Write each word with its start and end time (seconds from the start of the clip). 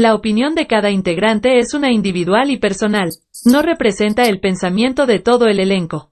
La 0.00 0.14
opinión 0.14 0.54
de 0.54 0.66
cada 0.66 0.90
integrante 0.90 1.58
es 1.58 1.74
una 1.74 1.92
individual 1.92 2.50
y 2.50 2.56
personal. 2.56 3.10
No 3.44 3.60
representa 3.60 4.22
el 4.22 4.40
pensamiento 4.40 5.04
de 5.04 5.18
todo 5.18 5.46
el 5.46 5.60
elenco. 5.60 6.09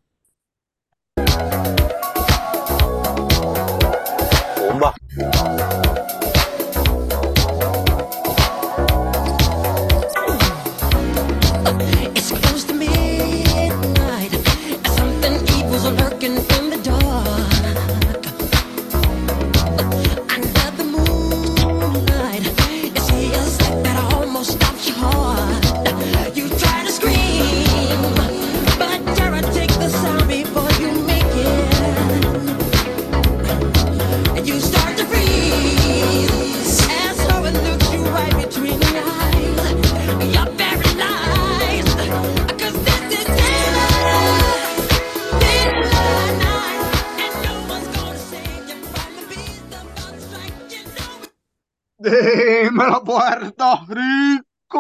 Puerto 52.79 53.87
Rico. 53.89 54.79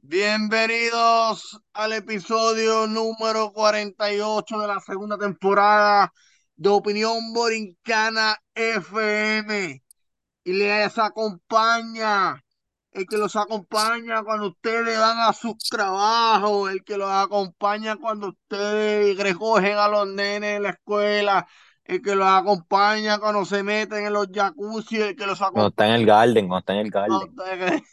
Bienvenidos 0.00 1.60
al 1.74 1.92
episodio 1.92 2.86
número 2.86 3.52
48 3.52 4.60
de 4.60 4.66
la 4.66 4.80
segunda 4.80 5.18
temporada 5.18 6.10
de 6.56 6.70
Opinión 6.70 7.34
Borincana 7.34 8.38
FM. 8.54 9.82
Y 10.44 10.52
les 10.54 10.96
acompaña, 10.96 12.42
el 12.92 13.06
que 13.06 13.18
los 13.18 13.36
acompaña 13.36 14.22
cuando 14.24 14.48
ustedes 14.48 14.98
van 14.98 15.18
a 15.18 15.34
sus 15.34 15.58
trabajos, 15.58 16.70
el 16.70 16.82
que 16.82 16.96
los 16.96 17.10
acompaña 17.10 17.96
cuando 17.96 18.28
ustedes 18.28 19.18
recogen 19.18 19.76
a 19.76 19.86
los 19.86 20.08
nenes 20.08 20.56
en 20.56 20.62
la 20.62 20.70
escuela, 20.70 21.46
el 21.90 22.02
que 22.02 22.14
los 22.14 22.28
acompaña 22.28 23.18
cuando 23.18 23.44
se 23.44 23.64
meten 23.64 24.06
en 24.06 24.12
los 24.12 24.28
jacuzzi, 24.32 25.02
el 25.02 25.16
que 25.16 25.26
los 25.26 25.42
acompaña, 25.42 25.68
está 25.70 25.86
en 25.88 25.94
el 25.94 26.06
garden, 26.06 26.46
cuando 26.46 26.60
está 26.60 26.72
en 26.74 26.78
el 26.78 26.90
garden. 26.90 27.84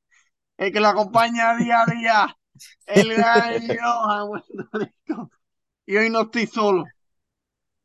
el 0.56 0.72
que 0.72 0.80
los 0.80 0.90
acompaña 0.90 1.56
día 1.56 1.82
a 1.82 1.86
día, 1.86 2.36
el 2.86 3.14
gallo 3.14 3.90
a 4.10 4.26
Puerto 4.26 4.68
Rico. 4.72 5.30
Y 5.84 5.96
hoy 5.96 6.08
no 6.08 6.22
estoy 6.22 6.46
solo, 6.46 6.84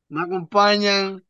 me 0.07 0.21
acompañan 0.21 1.21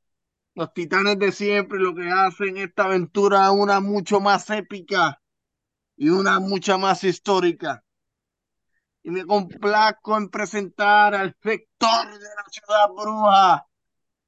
los 0.53 0.71
titanes 0.71 1.17
de 1.17 1.31
siempre, 1.31 1.79
lo 1.79 1.95
que 1.95 2.07
hacen 2.07 2.57
esta 2.57 2.83
aventura 2.83 3.49
una 3.49 3.79
mucho 3.79 4.19
más 4.19 4.47
épica 4.51 5.19
y 5.95 6.09
una 6.09 6.39
mucha 6.39 6.77
más 6.77 7.03
histórica. 7.03 7.83
Y 9.01 9.09
me 9.09 9.25
complazco 9.25 10.15
en 10.15 10.29
presentar 10.29 11.15
al 11.15 11.35
rector 11.41 12.05
de 12.05 12.19
la 12.19 12.45
ciudad 12.51 12.87
bruja, 12.95 13.67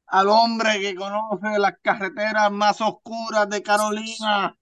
al 0.09 0.27
hombre 0.27 0.79
que 0.79 0.95
conoce 0.95 1.59
las 1.59 1.75
carreteras 1.81 2.51
más 2.51 2.81
oscuras 2.81 3.49
de 3.49 3.61
Carolina, 3.61 4.57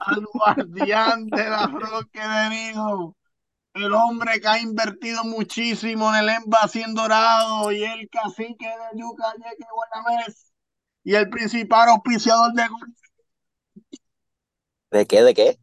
al 0.00 0.26
guardián 0.32 1.26
de 1.26 1.48
la 1.48 1.66
Roque 1.66 2.20
de 2.20 2.48
Vigo, 2.50 3.16
el 3.74 3.92
hombre 3.94 4.40
que 4.40 4.48
ha 4.48 4.58
invertido 4.58 5.24
muchísimo 5.24 6.14
en 6.14 6.28
el 6.28 6.28
en 6.28 6.94
dorado 6.94 7.72
y 7.72 7.84
el 7.84 8.08
cacique 8.10 8.66
de 8.66 9.00
Yuca, 9.00 9.32
Yeque, 9.36 9.66
Guanamés, 9.72 10.52
y 11.04 11.14
el 11.14 11.30
principal 11.30 11.88
auspiciador 11.88 12.52
de 12.52 12.64
¿De 14.90 15.06
qué? 15.06 15.22
¿De 15.22 15.34
qué? 15.34 15.58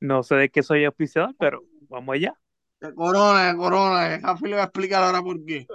No 0.00 0.22
sé 0.22 0.36
de 0.36 0.50
qué 0.50 0.62
soy 0.62 0.84
auspiciador, 0.84 1.34
pero 1.38 1.62
vamos 1.88 2.14
allá. 2.14 2.34
de 2.80 2.94
Corona, 2.94 3.48
de 3.48 3.56
Corona. 3.56 4.20
Jafi 4.20 4.48
le 4.48 4.56
va 4.56 4.62
a 4.62 4.64
explicar 4.66 5.02
ahora 5.02 5.22
por 5.22 5.44
qué. 5.44 5.66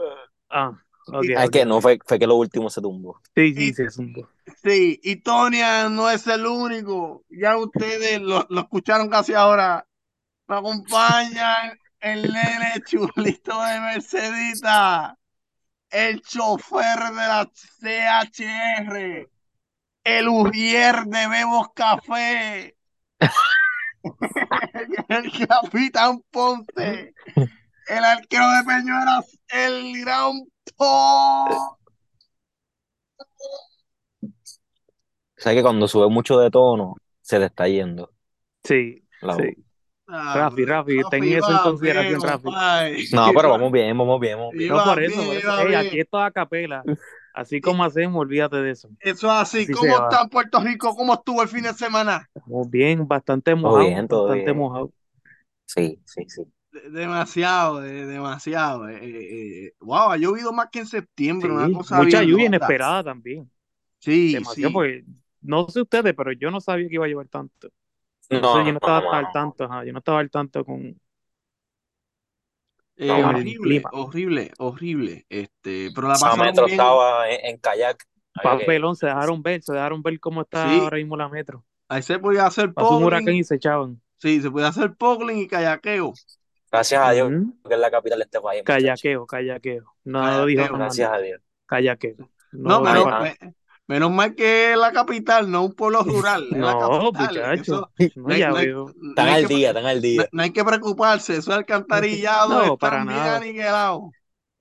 Ah, 0.50 0.83
Ah, 1.12 1.44
es 1.44 1.50
que 1.50 1.66
no, 1.66 1.82
fue, 1.82 2.00
fue 2.06 2.20
que 2.20 2.28
lo 2.28 2.36
último 2.36 2.70
se 2.70 2.82
tumbó. 2.82 3.20
Sí, 3.36 3.54
sí, 3.54 3.74
Y- 3.78 4.00
un 4.02 4.14
po- 4.14 4.30
Sí, 4.64 5.00
y 5.04 5.18
Tonia 5.18 5.90
no 5.90 6.10
es 6.10 6.28
el 6.28 6.46
único. 6.46 7.24
Ya 7.30 7.58
ustedes 7.58 8.22
lo, 8.22 8.46
lo 8.50 8.62
escucharon 8.62 9.10
casi 9.10 9.34
ahora. 9.34 9.86
Me 10.48 10.58
acompañan 10.58 11.78
el 12.00 12.24
nene 12.32 12.74
chulito 12.86 13.62
de 13.64 13.80
Mercedita, 13.80 15.18
el 15.90 16.22
chofer 16.22 17.00
de 17.00 17.14
la 17.16 17.50
CHR, 17.80 19.30
el 20.04 20.28
Urier 20.28 21.06
de 21.06 21.28
Bebos 21.28 21.68
Café, 21.74 22.76
el 25.10 25.48
capitán 25.48 26.22
Ponce, 26.30 27.14
el 27.88 28.04
arquero 28.04 28.50
de 28.52 28.64
Peñuelas, 28.66 29.38
el 29.50 30.02
gran. 30.02 30.42
¿Sabes 35.38 35.58
que 35.58 35.62
cuando 35.64 35.88
sube 35.88 36.10
mucho 36.10 36.40
de 36.40 36.50
tono, 36.50 36.96
se 37.22 37.40
le 37.40 37.48
está 37.48 37.68
yendo 37.68 38.12
Sí, 38.64 39.04
la 39.22 39.34
voz? 39.36 39.44
sí. 39.46 39.64
Ah, 40.08 40.36
Rafi, 40.38 40.66
Rafi, 40.66 40.98
ten 41.10 41.22
Rafi, 41.22 41.34
eso 41.36 41.52
en 41.52 41.60
consideración, 41.60 42.22
bien, 42.22 42.30
Rafi. 42.30 42.50
No, 43.14 43.34
pero 43.34 43.50
vamos 43.50 43.72
bien, 43.72 43.98
vamos 43.98 44.20
bien, 44.20 44.38
vamos 44.38 44.54
bien. 44.56 44.70
No, 44.70 44.84
por 44.84 45.00
eso, 45.04 45.30
bien, 45.30 45.42
Ey, 45.68 45.74
aquí 45.76 46.00
esto 46.00 46.20
es 46.20 46.28
a 46.28 46.32
capela. 46.32 46.84
Así 47.34 47.62
como 47.62 47.84
hacemos, 47.84 48.20
olvídate 48.22 48.58
de 48.58 48.72
eso. 48.72 48.90
Eso 49.00 49.28
es 49.28 49.34
así. 49.34 49.62
Así 49.64 49.72
¿Cómo 49.74 49.96
está 49.98 50.28
Puerto 50.28 50.60
Rico? 50.60 50.96
¿Cómo 50.96 51.14
estuvo 51.14 51.42
el 51.42 51.48
fin 51.50 51.64
de 51.64 51.74
semana? 51.74 52.30
Estamos 52.36 52.70
bien, 52.70 53.08
bastante 53.08 53.56
mojado, 53.56 53.88
bien, 53.88 54.08
todo 54.08 54.28
bastante 54.28 54.52
bien. 54.52 54.58
mojado. 54.58 54.92
Sí, 55.66 56.02
sí, 56.06 56.26
sí. 56.30 56.44
De- 56.74 56.90
demasiado, 56.90 57.82
de- 57.82 58.06
demasiado. 58.08 58.90
eh, 58.90 58.98
eh, 59.02 59.66
eh, 59.68 59.74
wow, 59.80 60.12
ha 60.12 60.18
llovido 60.18 60.52
más 60.54 60.70
que 60.72 60.80
en 60.80 60.88
septiembre, 60.88 61.52
una 61.52 61.72
cosa 61.72 62.02
mucha 62.02 62.20
bien 62.20 62.24
lluvia 62.24 62.48
inesperada 62.48 63.04
también. 63.04 63.52
Sí, 64.00 64.34
Demasiado, 64.34 64.72
sí. 64.72 64.74
porque 64.74 65.06
no 65.42 65.68
sé 65.70 65.82
ustedes, 65.82 66.14
pero 66.16 66.32
yo 66.34 66.52
no 66.52 66.62
sabía 66.62 66.88
que 66.90 66.96
iba 66.96 67.06
a 67.06 67.10
llover 67.10 67.30
tanto. 67.30 67.70
No, 68.30 68.38
Entonces 68.38 68.66
yo 68.66 68.74
no 68.74 68.80
estaba 68.80 69.02
no, 69.02 69.12
al 69.20 69.32
tanto, 69.32 69.66
ajá, 69.66 69.86
yo 69.86 69.94
no 69.94 70.00
estaba 70.00 70.20
al 70.20 70.32
tanto 70.32 70.66
con, 70.66 71.00
Eh, 72.96 73.10
horrible, 73.24 73.82
horrible, 73.92 74.52
horrible. 74.60 75.26
Este, 75.30 75.92
pero 75.92 76.08
la 76.08 76.14
Esa 76.14 76.20
pasaron 76.20 76.46
metro 76.48 76.66
bien. 76.66 76.78
estaba 76.78 77.30
en, 77.30 77.46
en 77.46 77.58
kayak. 77.58 78.08
Papelón, 78.42 78.96
se 78.96 79.08
dejaron 79.08 79.42
ver, 79.44 79.62
se 79.64 79.74
dejaron 79.74 80.02
ver 80.04 80.20
cómo 80.20 80.42
está 80.42 80.68
Sí. 80.70 80.80
ahora 80.80 80.98
mismo 80.98 81.16
la 81.18 81.30
metro. 81.30 81.66
Ahí 81.88 82.02
se 82.04 82.20
podía 82.20 82.46
hacer 82.46 82.74
Pasó 82.74 82.98
un 82.98 83.04
huracán 83.04 83.26
pogling. 83.26 83.40
y 83.40 83.44
se 83.44 83.56
echaban. 83.56 84.02
Sí, 84.18 84.42
se 84.42 84.50
podía 84.52 84.68
hacer 84.70 84.96
pogling 84.96 85.38
y 85.40 85.48
kayaqueo. 85.48 86.14
Gracias 86.74 87.02
a 87.08 87.12
Dios 87.12 87.30
Ujú. 87.32 87.54
que 87.68 87.74
es 87.76 87.80
la 87.80 87.92
capital 87.92 88.18
de 88.18 88.26
este 88.26 88.42
país. 88.42 88.64
Kayaqueo, 88.66 89.28
kayaqueo. 89.28 89.84
No 90.06 90.22
Kayakeo. 90.22 90.46
dijo 90.48 90.62
más 90.72 90.80
Gracias 90.80 91.12
a 91.12 91.18
Dios. 91.20 91.40
Kayaqueo. 91.68 92.16
No, 92.52 92.70
No, 92.70 92.82
menos, 92.82 93.22
me- 93.22 93.38
menos 93.88 94.12
mal 94.12 94.34
que 94.36 94.72
es 94.72 94.78
la 94.78 94.92
capital, 94.92 95.52
no 95.52 95.66
un 95.66 95.74
pueblo 95.76 96.02
rural, 96.02 96.48
es 96.52 96.58
la 96.58 96.74
no, 96.74 97.12
capital. 97.14 97.38
Eso, 97.60 97.90
muchacho. 97.98 98.12
no 98.16 98.24
No, 98.28 98.34
hay, 98.34 98.40
ya 98.40 98.50
hay- 98.50 98.66
veo. 98.66 98.86
Están 99.10 99.30
al 99.30 99.48
que, 99.48 99.54
día, 99.56 99.68
están 99.70 99.86
al 99.86 100.02
día. 100.02 100.28
no 100.32 100.42
hay 100.44 100.52
que 100.52 100.64
preocuparse, 100.64 101.34
eso 101.38 101.52
es 101.52 101.58
alcantarillado, 101.58 102.50
No, 102.50 102.62
están 102.64 102.78
para 102.78 102.96
bien 103.04 103.08
nada. 103.08 103.40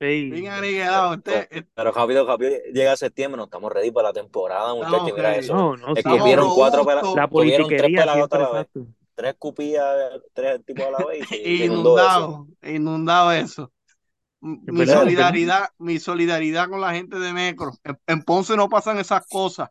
Sí. 0.01 0.31
bien 0.31 0.49
aniquilados. 0.53 1.17
Este- 1.19 1.39
este- 1.43 1.69
Pero 1.75 1.93
rápido, 1.93 2.27
rápido 2.27 2.51
llega 2.75 2.95
septiembre, 2.97 3.39
no 3.39 3.45
estamos 3.45 3.72
ready 3.72 3.91
para 3.91 4.09
la 4.09 4.12
temporada, 4.12 4.75
muchachos. 4.75 5.12
Mira 5.17 5.36
eso. 5.36 5.54
No, 5.54 5.77
no, 5.77 5.95
Estamos 5.95 6.54
cuatro 6.57 6.84
pela- 6.84 7.03
La 7.15 7.28
tres 7.28 7.92
la 8.04 8.15
vez. 8.16 8.25
exacto. 8.33 8.86
Tres 9.14 9.34
cupillas, 9.38 9.84
tres 10.32 10.64
tipos 10.64 10.86
a 10.86 10.91
la 10.91 11.04
vez 11.04 11.30
y 11.32 11.64
inundó 11.64 11.98
eso. 11.98 12.06
inundado, 12.06 12.47
inundado 12.62 13.32
eso. 13.32 13.72
Mi 14.41 14.86
solidaridad, 14.86 15.68
mi 15.78 15.98
solidaridad 15.98 16.68
con 16.68 16.80
la 16.80 16.92
gente 16.92 17.18
de 17.18 17.32
Mecro. 17.32 17.72
En, 17.84 17.98
en 18.06 18.22
Ponce 18.22 18.56
no 18.56 18.68
pasan 18.68 18.98
esas 18.98 19.24
cosas. 19.28 19.70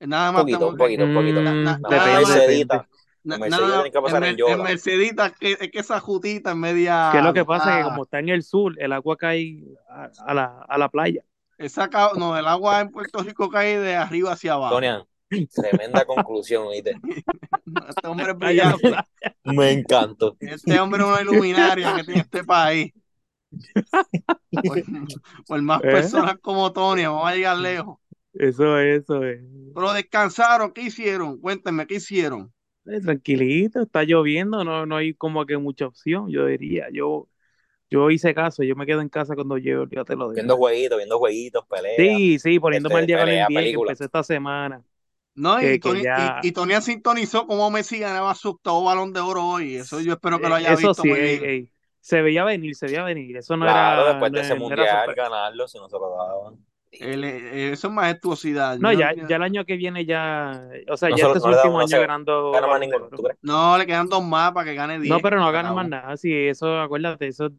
Nada 0.00 0.30
Un 0.30 0.34
más 0.34 0.42
poquito, 0.42 0.56
estamos 0.56 0.72
un 0.72 0.78
poquito, 0.78 1.04
un 1.04 1.14
poquito. 1.14 1.40
Mm, 1.40 1.44
Na- 1.44 1.78
na- 1.78 3.38
Mercedita, 3.38 3.90
que 3.92 4.00
pasar 4.00 4.24
en, 4.24 4.36
en 4.40 4.48
en 4.48 4.62
Mercedita, 4.62 5.30
que, 5.30 5.52
es 5.52 5.70
que 5.70 5.78
esa 5.78 6.00
jutita 6.00 6.50
es 6.50 6.56
media. 6.56 7.10
Que 7.12 7.20
lo 7.22 7.32
que 7.32 7.44
pasa 7.44 7.70
es 7.70 7.76
que 7.76 7.82
ah, 7.82 7.84
como 7.84 8.02
está 8.04 8.18
en 8.18 8.28
el 8.30 8.42
sur, 8.42 8.74
el 8.78 8.92
agua 8.92 9.16
cae 9.16 9.62
a, 9.88 10.10
a 10.26 10.34
la, 10.34 10.64
a 10.68 10.78
la 10.78 10.88
playa. 10.88 11.22
esa 11.58 11.88
no, 12.16 12.36
el 12.36 12.48
agua 12.48 12.80
en 12.80 12.90
Puerto 12.90 13.22
Rico 13.22 13.48
cae 13.48 13.78
de 13.78 13.94
arriba 13.94 14.32
hacia 14.32 14.54
abajo. 14.54 14.74
Sonia, 14.74 15.06
tremenda 15.54 16.04
conclusión, 16.04 16.66
¿oíste? 16.66 16.96
Este 17.88 18.08
hombre 18.08 18.32
es 18.32 18.38
brillante. 18.38 18.92
Me 19.44 19.72
encantó. 19.72 20.36
Este 20.40 20.78
hombre 20.78 21.02
es 21.02 21.08
una 21.08 21.20
iluminaria 21.22 21.94
que 21.96 22.04
tiene 22.04 22.20
este 22.20 22.44
país. 22.44 22.92
Por, 24.50 24.82
por 25.46 25.62
más 25.62 25.82
¿Eh? 25.84 25.90
personas 25.90 26.36
como 26.40 26.72
Tony, 26.72 27.04
vamos 27.04 27.26
a 27.26 27.34
llegar 27.34 27.58
lejos. 27.58 27.98
Eso, 28.34 28.78
eso 28.78 29.24
es. 29.24 29.40
Pero 29.74 29.92
descansaron, 29.92 30.72
¿qué 30.72 30.82
hicieron? 30.82 31.38
Cuéntenme, 31.38 31.86
¿qué 31.86 31.96
hicieron? 31.96 32.52
Eh, 32.86 33.00
Tranquilito, 33.00 33.82
está 33.82 34.04
lloviendo, 34.04 34.64
no, 34.64 34.86
no 34.86 34.96
hay 34.96 35.14
como 35.14 35.44
que 35.46 35.56
mucha 35.58 35.86
opción, 35.86 36.28
yo 36.30 36.46
diría. 36.46 36.88
Yo, 36.92 37.28
yo 37.90 38.10
hice 38.10 38.34
caso, 38.34 38.62
yo 38.62 38.74
me 38.74 38.86
quedo 38.86 39.00
en 39.00 39.08
casa 39.08 39.34
cuando 39.34 39.58
llego, 39.58 39.86
ya 39.90 40.04
te 40.04 40.16
lo 40.16 40.24
digo. 40.24 40.34
Viendo 40.34 40.56
jueguitos, 40.56 40.98
viendo 40.98 41.18
jueguitos, 41.18 41.64
peleas. 41.66 41.96
Sí, 41.96 42.38
sí, 42.38 42.58
poniéndome 42.58 43.00
este, 43.00 43.00
al 43.00 43.06
día 43.06 43.18
con 43.18 43.28
el 43.28 43.54
NBA 43.54 43.62
que 43.62 43.80
empecé 43.82 44.04
esta 44.04 44.22
semana. 44.22 44.82
No, 45.34 45.60
y, 45.62 45.78
Que- 45.78 45.80
que 45.80 45.80
Tony, 45.80 46.00
ya- 46.00 46.42
y, 46.42 46.48
y 46.48 46.52
Tony 46.52 46.74
sintonizó 46.82 47.46
cómo 47.46 47.70
Messi 47.70 47.98
ganaba 47.98 48.34
su 48.34 48.50
octavo 48.50 48.84
balón 48.84 49.12
de 49.12 49.20
oro 49.20 49.46
hoy. 49.46 49.76
Eso 49.76 50.00
yo 50.00 50.12
espero 50.14 50.40
que 50.40 50.48
lo 50.48 50.54
Eh, 50.54 50.56
haya 50.56 50.74
Eso 50.74 50.76
visto 50.76 51.02
sí, 51.02 51.08
muy 51.08 51.20
ey, 51.20 51.38
bien. 51.38 51.42
ey, 51.44 51.70
se 52.00 52.22
veía 52.22 52.44
venir, 52.44 52.74
se 52.74 52.86
veía 52.88 53.02
venir. 53.04 53.36
Eso 53.36 53.56
no 53.56 53.66
Claro, 53.66 54.04
era, 54.04 54.04
después 54.04 54.32
de 54.32 54.40
no, 54.40 54.40
ese 54.40 54.54
no 54.58 54.72
era 54.74 54.84
mundial, 54.84 55.14
ganarlo, 55.14 55.68
si 55.68 55.78
no 55.78 55.88
se 55.88 55.96
lo 55.98 56.10
daban. 56.16 56.58
El- 56.90 57.24
eh, 57.24 57.72
eso 57.72 57.88
es 57.88 57.94
majestuosidad. 57.94 58.78
No, 58.78 58.92
Yo 58.92 58.98
ya, 58.98 59.14
ya 59.14 59.36
el 59.36 59.42
año 59.42 59.64
que 59.64 59.76
viene 59.76 60.04
ya, 60.04 60.68
o 60.88 60.96
sea, 60.96 61.10
No 61.10 61.16
ya 61.16 61.24
este 61.24 61.38
es 61.38 61.42
no 61.42 61.46
su 61.46 61.48
último 61.50 61.78
no 61.78 61.80
año 61.80 62.00
ganando 62.00 62.52
Gana 62.52 62.66
más 62.66 62.80
ninguno. 62.80 63.08
¿tú 63.08 63.22
crees? 63.22 63.38
No, 63.42 63.76
le 63.78 63.86
quedan 63.86 64.08
dos 64.08 64.24
más 64.24 64.52
para 64.52 64.64
que 64.70 64.74
gane 64.74 64.98
10. 65.00 65.10
No, 65.10 65.20
pero 65.20 65.38
no 65.40 65.50
gana 65.52 65.72
más 65.72 65.88
nada. 65.88 66.16
Sí, 66.16 66.32
eso, 66.32 66.80
acuérdate, 66.80 67.28
eso, 67.28 67.50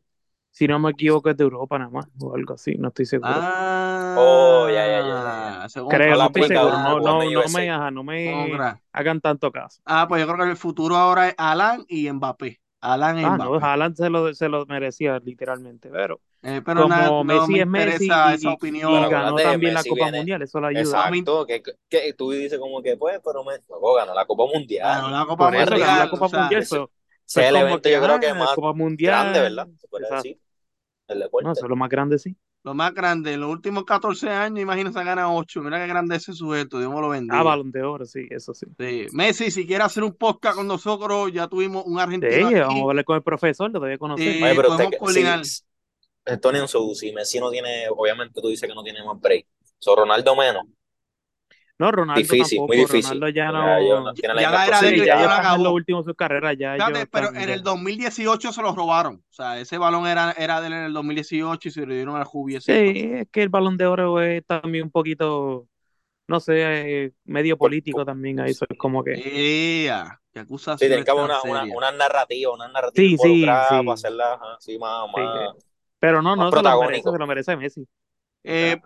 si 0.53 0.67
no 0.67 0.79
me 0.79 0.91
equivoco, 0.91 1.29
es 1.29 1.35
de 1.37 1.43
Europa 1.43 1.77
nada 1.77 1.89
más, 1.91 2.05
o 2.21 2.33
algo 2.33 2.53
así, 2.53 2.75
no 2.75 2.87
estoy 2.89 3.05
seguro. 3.05 3.29
Ah, 3.33 4.15
Oh, 4.17 4.69
ya, 4.69 4.85
ya, 4.87 5.01
ya, 5.01 5.87
Creo, 5.89 6.11
no 6.11 6.11
no 6.11 6.17
la 6.17 6.25
estoy 6.27 6.43
seguro. 6.43 6.71
No, 6.77 6.99
no, 6.99 7.23
no 7.31 7.49
me, 7.49 7.69
ajá, 7.69 7.91
no 7.91 8.03
me 8.03 8.57
hagan 8.93 9.19
tanto 9.19 9.51
caso. 9.51 9.81
Ah, 9.85 10.05
pues 10.07 10.21
yo 10.25 10.31
creo 10.31 10.45
que 10.45 10.51
el 10.51 10.57
futuro 10.57 10.95
ahora 10.95 11.29
es 11.29 11.35
Alan 11.37 11.83
y 11.89 12.09
Mbappé. 12.11 12.61
Alan 12.81 13.17
y 13.19 13.25
Ah, 13.25 13.29
no, 13.37 13.45
Mbappé. 13.45 13.65
Haaland 13.65 13.95
se 13.95 14.09
lo, 14.09 14.33
se 14.33 14.49
lo 14.49 14.65
merecía 14.65 15.19
literalmente, 15.19 15.89
pero 15.89 16.19
Eh, 16.43 16.61
pero 16.63 16.83
como 16.83 17.23
no 17.23 17.23
Messi 17.23 17.53
me 17.53 17.59
es 17.61 17.67
Messi 17.67 18.05
y, 18.05 18.07
esa 18.07 18.49
y 18.51 18.53
opinión. 18.53 18.91
Pero 18.93 19.09
ganó 19.09 19.35
también 19.37 19.73
la 19.73 19.79
Messi 19.79 19.89
Copa 19.89 20.03
viene- 20.03 20.17
Mundial, 20.17 20.41
eso 20.41 20.59
le 20.61 20.67
ayuda. 20.67 20.81
Exacto, 20.81 21.45
que, 21.45 21.63
que 21.89 22.13
tú 22.13 22.31
dices 22.31 22.59
como 22.59 22.81
que 22.81 22.97
pues, 22.97 23.19
pero 23.23 23.43
me 23.43 23.53
luego 23.69 23.95
ganó 23.95 24.13
la 24.13 24.25
Copa 24.25 24.45
Mundial. 24.45 25.01
Ganó 25.01 25.09
la 25.09 25.25
Copa 25.25 25.45
Mundial, 25.45 25.69
la 25.69 25.77
Mundial. 25.77 26.09
Copa 26.09 26.25
o 26.25 26.89
sea, 27.25 27.43
Mundial, 27.43 27.43
ese- 27.43 27.43
pero 27.43 27.43
Ese 27.43 27.43
es 27.43 27.47
el 27.47 27.53
como 27.53 27.67
evento 27.67 27.81
que, 27.89 27.91
yo 27.93 28.01
creo 28.01 28.15
ah, 28.15 28.19
que 28.19 28.33
más 28.33 28.55
Copa 28.55 28.73
Mundial. 28.73 29.11
grande, 29.21 29.39
¿verdad? 29.41 29.67
Se 29.79 29.87
puede 29.87 30.03
Exacto. 30.05 30.23
decir. 30.23 30.39
El 31.07 31.19
deporte. 31.19 31.45
No, 31.45 31.51
eso 31.53 31.65
es 31.65 31.69
lo 31.69 31.75
más 31.75 31.89
grande, 31.89 32.19
sí. 32.19 32.35
Lo 32.65 32.73
más 32.73 32.93
grande, 32.93 33.33
en 33.33 33.41
los 33.41 33.49
últimos 33.49 33.83
14 33.83 34.29
años, 34.29 34.61
imagínense, 34.61 35.03
gana 35.03 35.33
8. 35.33 35.61
Mira 35.61 35.79
qué 35.79 35.87
grande 35.87 36.15
es 36.15 36.23
ese 36.23 36.33
sujeto, 36.33 36.79
Dios 36.79 36.93
me 36.93 37.01
lo 37.01 37.09
bendiga. 37.09 37.39
Ah, 37.39 37.43
Balón 37.43 37.71
de 37.71 37.83
Oro, 37.83 38.05
sí, 38.05 38.25
eso 38.29 38.53
sí. 38.53 38.67
Sí. 38.79 39.07
Messi, 39.11 39.51
si 39.51 39.67
quiere 39.67 39.83
hacer 39.83 40.03
un 40.03 40.13
podcast 40.15 40.55
con 40.55 40.67
nosotros, 40.67 41.31
ya 41.33 41.47
tuvimos 41.49 41.83
un 41.85 41.95
Sí, 41.95 41.99
argentino 41.99 42.47
aquí. 42.47 42.59
vamos 42.59 42.83
a 42.83 42.89
hablar 42.91 43.03
con 43.05 43.17
el 43.17 43.23
profesor, 43.23 43.69
lo 43.69 43.81
debe 43.81 43.97
conocer. 43.97 44.33
Sí. 44.33 44.43
Oye, 44.43 44.55
pero 44.55 44.71
usted, 44.71 44.89
si, 45.43 45.63
Tony 46.39 46.59
si 46.95 47.11
Messi 47.11 47.39
no 47.41 47.51
tiene, 47.51 47.87
obviamente 47.89 48.39
tú 48.41 48.47
dices 48.47 48.69
que 48.69 48.73
no 48.73 48.81
tiene 48.81 49.03
más 49.03 49.19
break. 49.19 49.45
So, 49.79 49.97
Ronaldo 49.97 50.33
menos. 50.33 50.63
No, 51.79 51.91
Ronaldo 51.91 52.21
Difícil, 52.21 52.37
tampoco. 52.37 52.67
muy 52.67 52.77
difícil. 52.77 53.13
Ronaldo 53.13 53.29
ya 53.29 53.51
no. 53.51 53.79
ya 53.81 53.99
no 54.01 54.13
tiene 54.13 54.33
la 54.35 54.41
Ya 54.41 54.51
la 54.51 54.67
era 54.67 54.81
de 54.81 54.89
Sí, 54.89 54.95
posibilidad. 54.95 55.05
ya 55.05 55.19
ya 55.19 55.23
en 55.25 55.29
lo 55.29 55.35
acabó. 55.49 55.73
último 55.73 55.99
de 55.99 56.03
su 56.05 56.15
carrera, 56.15 56.53
ya 56.53 56.75
ellos 56.75 56.87
pero 57.11 57.27
están 57.27 57.35
en 57.37 57.49
el 57.49 57.63
2018 57.63 58.51
se 58.53 58.61
los 58.61 58.75
robaron. 58.75 59.15
O 59.29 59.33
sea, 59.33 59.59
ese 59.59 59.77
balón 59.77 60.07
era, 60.07 60.31
era 60.33 60.61
de 60.61 60.67
él 60.67 60.73
en 60.73 60.83
el 60.83 60.93
2018 60.93 61.69
y 61.69 61.71
se 61.71 61.85
lo 61.85 61.93
dieron 61.93 62.15
al 62.15 62.25
Jubiecito. 62.25 62.71
Sí, 62.73 63.09
es 63.13 63.27
que 63.29 63.43
el 63.43 63.49
Balón 63.49 63.77
de 63.77 63.85
Oro 63.87 64.21
es 64.21 64.45
también 64.45 64.85
un 64.85 64.91
poquito, 64.91 65.67
no 66.27 66.39
sé, 66.39 67.05
eh, 67.05 67.13
medio 67.25 67.57
Por- 67.57 67.69
político 67.69 68.05
también, 68.05 68.39
ahí 68.39 68.51
eso 68.51 68.65
es 68.69 68.77
como 68.77 69.03
que... 69.03 69.13
¡Ea! 69.13 70.19
¡Qué 70.31 70.39
Sí, 70.39 70.43
acusación 70.45 70.89
tiene 70.89 71.03
que 71.05 71.11
haber 71.11 71.25
tan 71.25 71.25
una, 71.25 71.43
una, 71.43 71.67
una 71.75 71.91
narrativa, 71.91 72.53
una 72.53 72.67
narrativa 72.67 72.95
Sí, 73.01 73.17
sí, 73.17 73.45
sí. 73.67 73.75
para 73.85 73.93
hacerla 73.93 74.33
ajá, 74.33 74.55
así 74.55 74.77
más, 74.79 75.07
Sí, 75.15 75.21
más. 75.21 75.55
Pero 75.99 76.21
no, 76.21 76.35
Más 76.35 76.45
no, 76.45 76.51
se 76.51 76.61
lo 76.61 76.77
merece, 76.77 77.11
se 77.11 77.17
lo 77.17 77.27
merece 77.27 77.55
Messi. 77.57 77.87
Eh, 78.43 78.77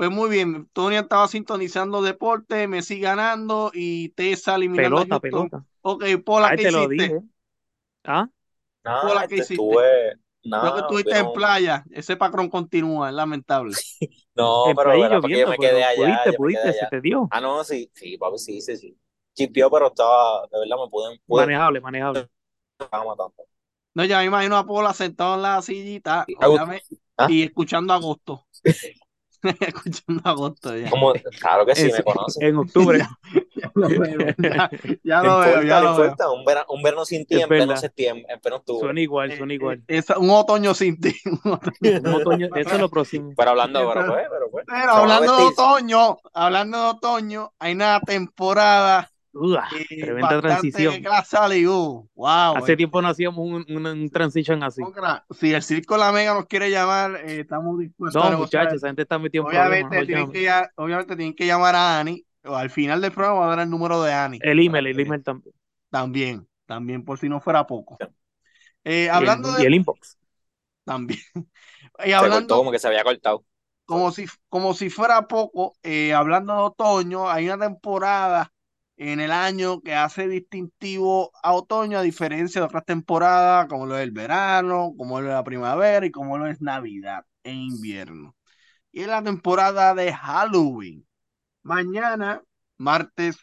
pues 0.00 0.10
muy 0.10 0.30
bien, 0.30 0.66
Tony 0.72 0.96
estaba 0.96 1.28
sintonizando 1.28 2.00
deporte, 2.00 2.66
Messi 2.66 2.98
ganando 3.00 3.70
y 3.74 4.08
Tessa 4.08 4.54
eliminando 4.54 4.96
a 4.96 5.04
Pelota, 5.04 5.20
pelota. 5.20 5.64
Ok, 5.82 6.04
Pola, 6.24 6.56
¿qué 6.56 6.62
te 6.62 6.72
lo 6.72 6.90
hiciste? 6.90 7.04
dije. 7.04 7.20
¿Ah? 8.04 8.26
Nada, 8.82 9.10
Hola, 9.10 9.26
¿qué 9.28 9.34
este, 9.34 9.54
hiciste? 9.54 9.54
estuve. 9.56 10.16
Creo 10.42 10.74
que 10.74 10.80
estuviste 10.80 11.10
pero- 11.10 11.26
en 11.26 11.32
playa. 11.34 11.84
Ese 11.90 12.16
patrón 12.16 12.48
continúa, 12.48 13.10
es 13.10 13.14
lamentable. 13.14 13.76
No, 14.34 14.70
en 14.70 14.76
pero 14.76 15.20
porque 15.20 15.38
yo 15.38 15.48
me 15.48 15.58
quedé 15.58 15.84
allá. 15.84 15.96
pudiste, 16.00 16.30
me 16.30 16.36
pudiste, 16.38 16.62
quedé 16.62 16.72
se 16.72 16.78
allá. 16.78 16.88
te 16.88 17.00
dio. 17.02 17.28
Ah, 17.30 17.40
no, 17.42 17.62
sí, 17.62 17.90
sí, 17.92 18.16
papi, 18.16 18.38
sí, 18.38 18.60
sí, 18.62 18.76
sí. 18.78 18.98
Chipió, 19.34 19.70
pero 19.70 19.88
estaba, 19.88 20.46
de 20.50 20.60
verdad, 20.60 20.76
me 20.82 20.88
pude, 20.90 21.20
pude 21.26 21.42
Manejable, 21.42 21.80
manejable. 21.82 22.28
estaba 22.78 23.04
matando. 23.04 23.34
No, 23.92 24.04
ya 24.06 24.20
me 24.20 24.24
imagino 24.26 24.56
a 24.56 24.64
Pola 24.64 24.94
sentado 24.94 25.34
en 25.34 25.42
la 25.42 25.60
sillita 25.60 26.26
¿Ah? 27.18 27.28
y 27.28 27.42
escuchando 27.42 27.92
agosto. 27.92 28.46
escuchando 29.60 30.20
agosto 30.24 30.76
ya. 30.76 30.90
Como, 30.90 31.12
claro 31.40 31.64
que 31.66 31.74
sí, 31.74 31.86
En- 31.86 31.92
me 31.92 32.02
conoce. 32.02 32.46
En 32.46 32.56
octubre. 32.56 32.98
Ya 33.54 33.70
lo 33.74 33.88
veo, 33.88 34.18
ya, 34.38 34.70
ya 35.04 35.22
lo 35.22 35.38
veo, 35.40 35.62
ya 35.62 35.80
lo 35.80 35.96
veo. 35.96 36.14
Un 36.34 36.44
verano, 36.44 36.66
un 36.70 36.82
verano 36.82 37.04
sin 37.04 37.26
ti 37.26 37.34
Es 37.36 37.42
en 37.42 37.48
pleno 37.48 37.76
septiembre, 37.76 38.26
en 38.28 38.40
pleno 38.40 38.56
octubre. 38.56 38.80
Suena 38.80 39.00
igual, 39.00 39.30
Eh, 39.32 39.36
suena 39.36 39.52
eh, 39.52 39.56
igual. 39.56 39.82
es 39.86 40.10
un 40.10 40.30
otoño 40.30 40.74
sin 40.74 41.00
ti. 41.00 41.14
un 41.44 42.14
otoño. 42.14 42.48
Eso 42.56 42.70
es 42.74 42.80
lo 42.80 42.88
próximo. 42.88 43.32
Pero 43.36 43.50
hablando, 43.50 43.80
pero 43.80 43.92
Pero- 43.92 44.06
pues, 44.12 44.26
pero. 44.30 44.64
Pero 44.66 44.90
a 44.92 44.98
hablando 44.98 45.36
de 45.36 45.42
otoño, 45.44 46.18
hablando 46.32 46.78
de 46.78 46.84
otoño, 46.90 47.52
hay 47.58 47.72
una 47.74 48.00
temporada 48.00 49.10
Uah, 49.32 49.68
tremenda 49.88 50.40
transición. 50.40 51.02
Wow. 52.14 52.56
Hace 52.56 52.72
eh, 52.72 52.76
tiempo 52.76 53.00
no 53.00 53.08
hacíamos 53.08 53.38
un, 53.38 53.64
un, 53.68 53.86
un 53.86 54.10
transition 54.10 54.62
así. 54.62 54.82
Si 55.30 55.52
el 55.52 55.62
Circo 55.62 55.96
La 55.96 56.12
Mega 56.12 56.34
nos 56.34 56.46
quiere 56.46 56.70
llamar, 56.70 57.16
eh, 57.24 57.40
estamos 57.40 57.78
dispuestos 57.78 58.30
No, 58.30 58.38
muchachos, 58.38 58.74
esa 58.74 58.88
gente 58.88 59.02
está 59.02 59.18
problemas. 59.18 59.44
Obviamente, 59.44 60.00
no 60.00 60.06
tienen 60.06 60.32
que, 60.32 60.42
ya- 60.42 60.70
obviamente 60.76 61.16
tienen 61.16 61.34
que 61.34 61.46
llamar 61.46 61.74
a 61.74 62.00
Ani. 62.00 62.24
O 62.44 62.56
al 62.56 62.70
final 62.70 63.00
del 63.02 63.12
programa 63.12 63.40
va 63.40 63.46
a 63.46 63.56
dar 63.56 63.60
el 63.60 63.70
número 63.70 64.02
de 64.02 64.12
Ani. 64.14 64.38
El 64.42 64.60
email, 64.60 64.86
el 64.86 64.98
email 65.00 65.22
también. 65.22 65.54
También, 65.90 66.48
también, 66.66 67.04
por 67.04 67.18
si 67.18 67.28
no 67.28 67.40
fuera 67.40 67.66
poco. 67.66 67.98
Eh, 68.84 69.02
Y 69.02 69.04
el- 69.04 69.10
hablando 69.10 69.50
y 69.60 69.66
el 69.66 69.74
inbox. 69.74 70.18
También. 70.84 71.20
Y 72.04 72.10
Se 72.10 72.28
cortó 72.28 72.56
como 72.58 72.72
que 72.72 72.78
se 72.78 72.88
había 72.88 73.04
cortado. 73.04 73.44
como 73.84 74.10
si, 74.12 74.26
como 74.48 74.72
si 74.74 74.88
fuera 74.88 75.26
poco, 75.28 75.74
eh, 75.82 76.14
hablando 76.14 76.54
de 76.54 76.60
otoño, 76.60 77.28
hay 77.28 77.46
una 77.46 77.58
temporada 77.66 78.52
en 79.00 79.18
el 79.20 79.32
año 79.32 79.80
que 79.80 79.94
hace 79.94 80.28
distintivo 80.28 81.32
a 81.42 81.54
otoño, 81.54 81.98
a 81.98 82.02
diferencia 82.02 82.60
de 82.60 82.66
otras 82.66 82.84
temporadas, 82.84 83.66
como 83.66 83.86
lo 83.86 83.96
es 83.96 84.04
el 84.04 84.10
verano, 84.10 84.92
como 84.98 85.20
lo 85.22 85.28
es 85.28 85.34
la 85.34 85.42
primavera 85.44 86.04
y 86.04 86.10
como 86.10 86.36
lo 86.36 86.46
es 86.46 86.60
Navidad 86.60 87.24
e 87.42 87.52
invierno. 87.52 88.36
Y 88.92 89.02
es 89.02 89.08
la 89.08 89.22
temporada 89.22 89.94
de 89.94 90.12
Halloween. 90.12 91.06
Mañana, 91.62 92.42
martes 92.78 93.38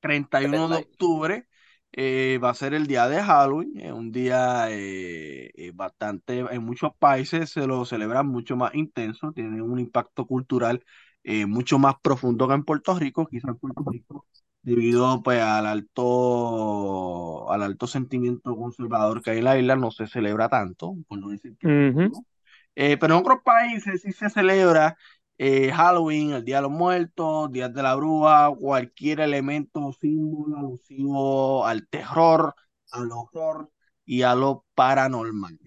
31 0.00 0.68
de 0.68 0.76
octubre, 0.76 1.48
eh, 1.92 2.40
va 2.42 2.50
a 2.50 2.54
ser 2.54 2.74
el 2.74 2.86
día 2.88 3.08
de 3.08 3.22
Halloween, 3.22 3.78
es 3.80 3.92
un 3.92 4.10
día 4.12 4.66
eh, 4.70 5.50
eh, 5.54 5.72
bastante, 5.74 6.40
en 6.40 6.64
muchos 6.64 6.92
países 6.98 7.50
se 7.50 7.66
lo 7.66 7.84
celebran 7.84 8.26
mucho 8.26 8.56
más 8.56 8.74
intenso, 8.74 9.32
tiene 9.32 9.62
un 9.62 9.78
impacto 9.78 10.26
cultural 10.26 10.84
eh, 11.24 11.46
mucho 11.46 11.78
más 11.78 11.96
profundo 12.02 12.48
que 12.48 12.54
en 12.54 12.64
Puerto 12.64 12.98
Rico, 12.98 13.26
quizás 13.26 13.50
en 13.50 13.56
Puerto 13.58 13.84
Rico, 13.90 14.26
debido 14.62 15.22
pues 15.22 15.40
al 15.40 15.66
alto, 15.66 17.50
al 17.50 17.62
alto 17.62 17.86
sentimiento 17.86 18.56
conservador 18.56 19.22
que 19.22 19.30
hay 19.30 19.38
en 19.38 19.44
la 19.44 19.58
isla, 19.58 19.76
no 19.76 19.90
se 19.90 20.06
celebra 20.06 20.48
tanto, 20.48 20.94
por 21.08 21.18
no 21.18 21.28
decir 21.28 21.56
que 21.58 21.68
no. 21.68 22.24
Eh, 22.74 22.96
pero 22.98 23.14
en 23.14 23.20
otros 23.20 23.38
países 23.44 24.02
sí 24.02 24.12
se 24.12 24.30
celebra 24.30 24.96
eh, 25.38 25.72
Halloween, 25.72 26.32
el 26.32 26.44
Día 26.44 26.56
de 26.56 26.62
los 26.62 26.70
Muertos, 26.70 27.50
Días 27.52 27.72
de 27.72 27.82
la 27.82 27.94
Bruja, 27.94 28.50
cualquier 28.58 29.20
elemento 29.20 29.84
o 29.84 29.92
símbolo 29.92 30.58
alusivo 30.58 31.66
al 31.66 31.86
terror, 31.88 32.54
al 32.90 33.10
horror 33.12 33.70
y 34.04 34.22
a 34.22 34.34
lo 34.34 34.64
paranormal. 34.74 35.58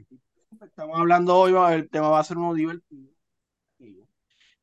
Estamos 0.62 1.00
hablando 1.00 1.38
hoy, 1.38 1.53
el 1.74 1.89
tema 1.89 2.10
va 2.10 2.19
a 2.19 2.24
ser 2.24 2.38
uno 2.38 2.53
divertido. 2.53 3.12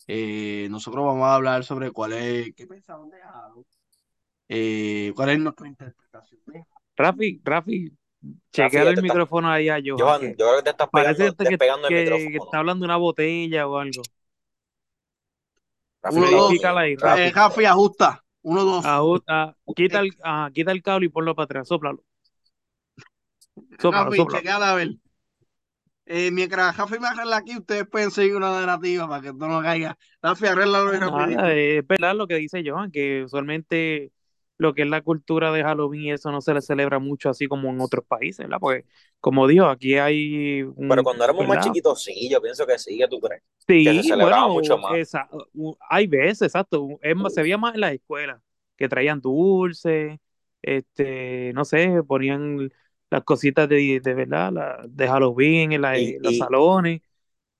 Eh, 0.06 0.68
nosotros 0.70 1.04
vamos 1.04 1.24
a 1.24 1.34
hablar 1.34 1.64
sobre 1.64 1.90
cuál 1.90 2.14
es, 2.14 2.54
qué 2.54 2.66
pensamos 2.66 3.10
de 3.10 3.20
Halloween, 3.20 3.66
eh, 4.48 5.12
cuál 5.14 5.30
es 5.30 5.38
nuestra 5.38 5.68
interpretación 5.68 6.40
de 6.46 6.64
Rafi, 6.96 7.40
Rafi, 7.44 7.92
chequea 8.52 8.82
el 8.90 9.02
micrófono 9.02 9.48
ahí 9.50 9.68
a 9.68 9.74
Johan. 9.84 9.98
Johan, 9.98 10.20
que 10.20 10.28
yo 10.30 10.46
creo 10.46 10.56
que 10.56 10.62
te 10.64 10.70
estás 10.70 10.88
parece 10.90 11.14
pegando, 11.32 11.36
que, 11.36 11.48
despegando 11.50 11.88
que- 11.88 12.00
el 12.00 12.06
que 12.08 12.14
micrófono. 12.18 12.44
está 12.44 12.58
hablando 12.58 12.82
de 12.82 12.86
una 12.86 12.96
botella 12.96 13.66
o 13.68 13.78
algo. 13.78 14.02
Rafi, 16.02 16.16
Uno, 16.18 16.30
dos. 16.30 16.50
Ahí, 16.52 16.58
Rafi. 16.60 16.96
Rafi. 16.96 17.20
Eh, 17.22 17.30
Jafi, 17.32 17.64
ajusta. 17.64 18.24
Uno, 18.42 18.64
dos. 18.64 18.84
Ah, 18.86 19.54
quita, 19.76 20.00
el, 20.00 20.10
ah, 20.24 20.50
quita 20.52 20.72
el 20.72 20.82
cable 20.82 21.06
y 21.06 21.08
ponlo 21.08 21.34
para 21.34 21.44
atrás, 21.44 21.68
sóplalo. 21.68 22.02
Sóplalo, 23.78 24.04
Jafi, 24.06 24.16
sóplalo. 24.16 24.38
chequeala 24.38 24.70
a 24.70 24.74
ver. 24.74 24.90
Eh, 26.06 26.30
mientras 26.30 26.74
Jafi 26.74 26.98
me 26.98 27.08
arregla 27.08 27.36
aquí, 27.36 27.56
ustedes 27.58 27.86
pueden 27.86 28.10
seguir 28.10 28.34
una 28.34 28.50
narrativa 28.50 29.06
para 29.06 29.20
que 29.20 29.28
esto 29.28 29.46
no 29.46 29.60
caiga. 29.60 29.98
Rafi, 30.22 30.46
ahí 30.46 30.54
rapidito. 30.54 31.10
Nada, 31.10 31.52
es 31.54 31.86
verdad 31.86 32.14
lo 32.16 32.26
que 32.26 32.36
dice 32.36 32.62
Johan, 32.64 32.90
que 32.90 33.24
usualmente 33.24 34.10
lo 34.58 34.74
que 34.74 34.82
es 34.82 34.88
la 34.88 35.02
cultura 35.02 35.52
de 35.52 35.62
Halloween 35.64 36.02
y 36.04 36.12
eso 36.12 36.30
no 36.32 36.40
se 36.40 36.54
le 36.54 36.60
celebra 36.62 36.98
mucho 36.98 37.30
así 37.30 37.46
como 37.48 37.70
en 37.70 37.80
otros 37.80 38.04
países, 38.06 38.46
¿verdad? 38.46 38.58
Porque, 38.60 38.84
como 39.20 39.46
digo, 39.48 39.66
aquí 39.66 39.96
hay 39.98 40.62
un, 40.62 40.86
Pero 40.86 41.02
cuando 41.04 41.24
éramos 41.24 41.46
más 41.46 41.60
¿verdad? 41.60 41.60
chiquitos, 41.60 42.02
sí, 42.02 42.28
yo 42.28 42.42
pienso 42.42 42.66
que 42.66 42.78
sí, 42.78 43.00
tú 43.08 43.20
crees. 43.20 43.42
Que 43.80 43.94
se 43.94 44.02
Sí, 44.02 44.12
celebraba 44.12 44.48
bueno, 44.48 44.48
mucho 44.48 44.76
más. 44.76 44.98
esa- 44.98 45.28
hay 45.90 46.06
veces, 46.06 46.42
exacto, 46.42 46.88
es 47.02 47.14
más, 47.14 47.34
se 47.34 47.42
veía 47.42 47.58
más 47.58 47.74
en 47.74 47.80
las 47.82 47.92
escuelas, 47.92 48.40
que 48.76 48.88
traían 48.88 49.20
dulces, 49.20 50.18
este, 50.62 51.52
no 51.54 51.64
sé, 51.66 52.02
ponían 52.06 52.70
las 53.10 53.24
cositas 53.24 53.68
de, 53.68 54.00
de 54.00 54.14
verdad, 54.14 54.52
la- 54.52 54.84
de 54.88 55.06
Halloween 55.06 55.72
en, 55.72 55.82
la- 55.82 55.98
Y, 55.98 56.16
en 56.16 56.22
los 56.22 56.36
y, 56.38 56.38
salones, 56.38 57.02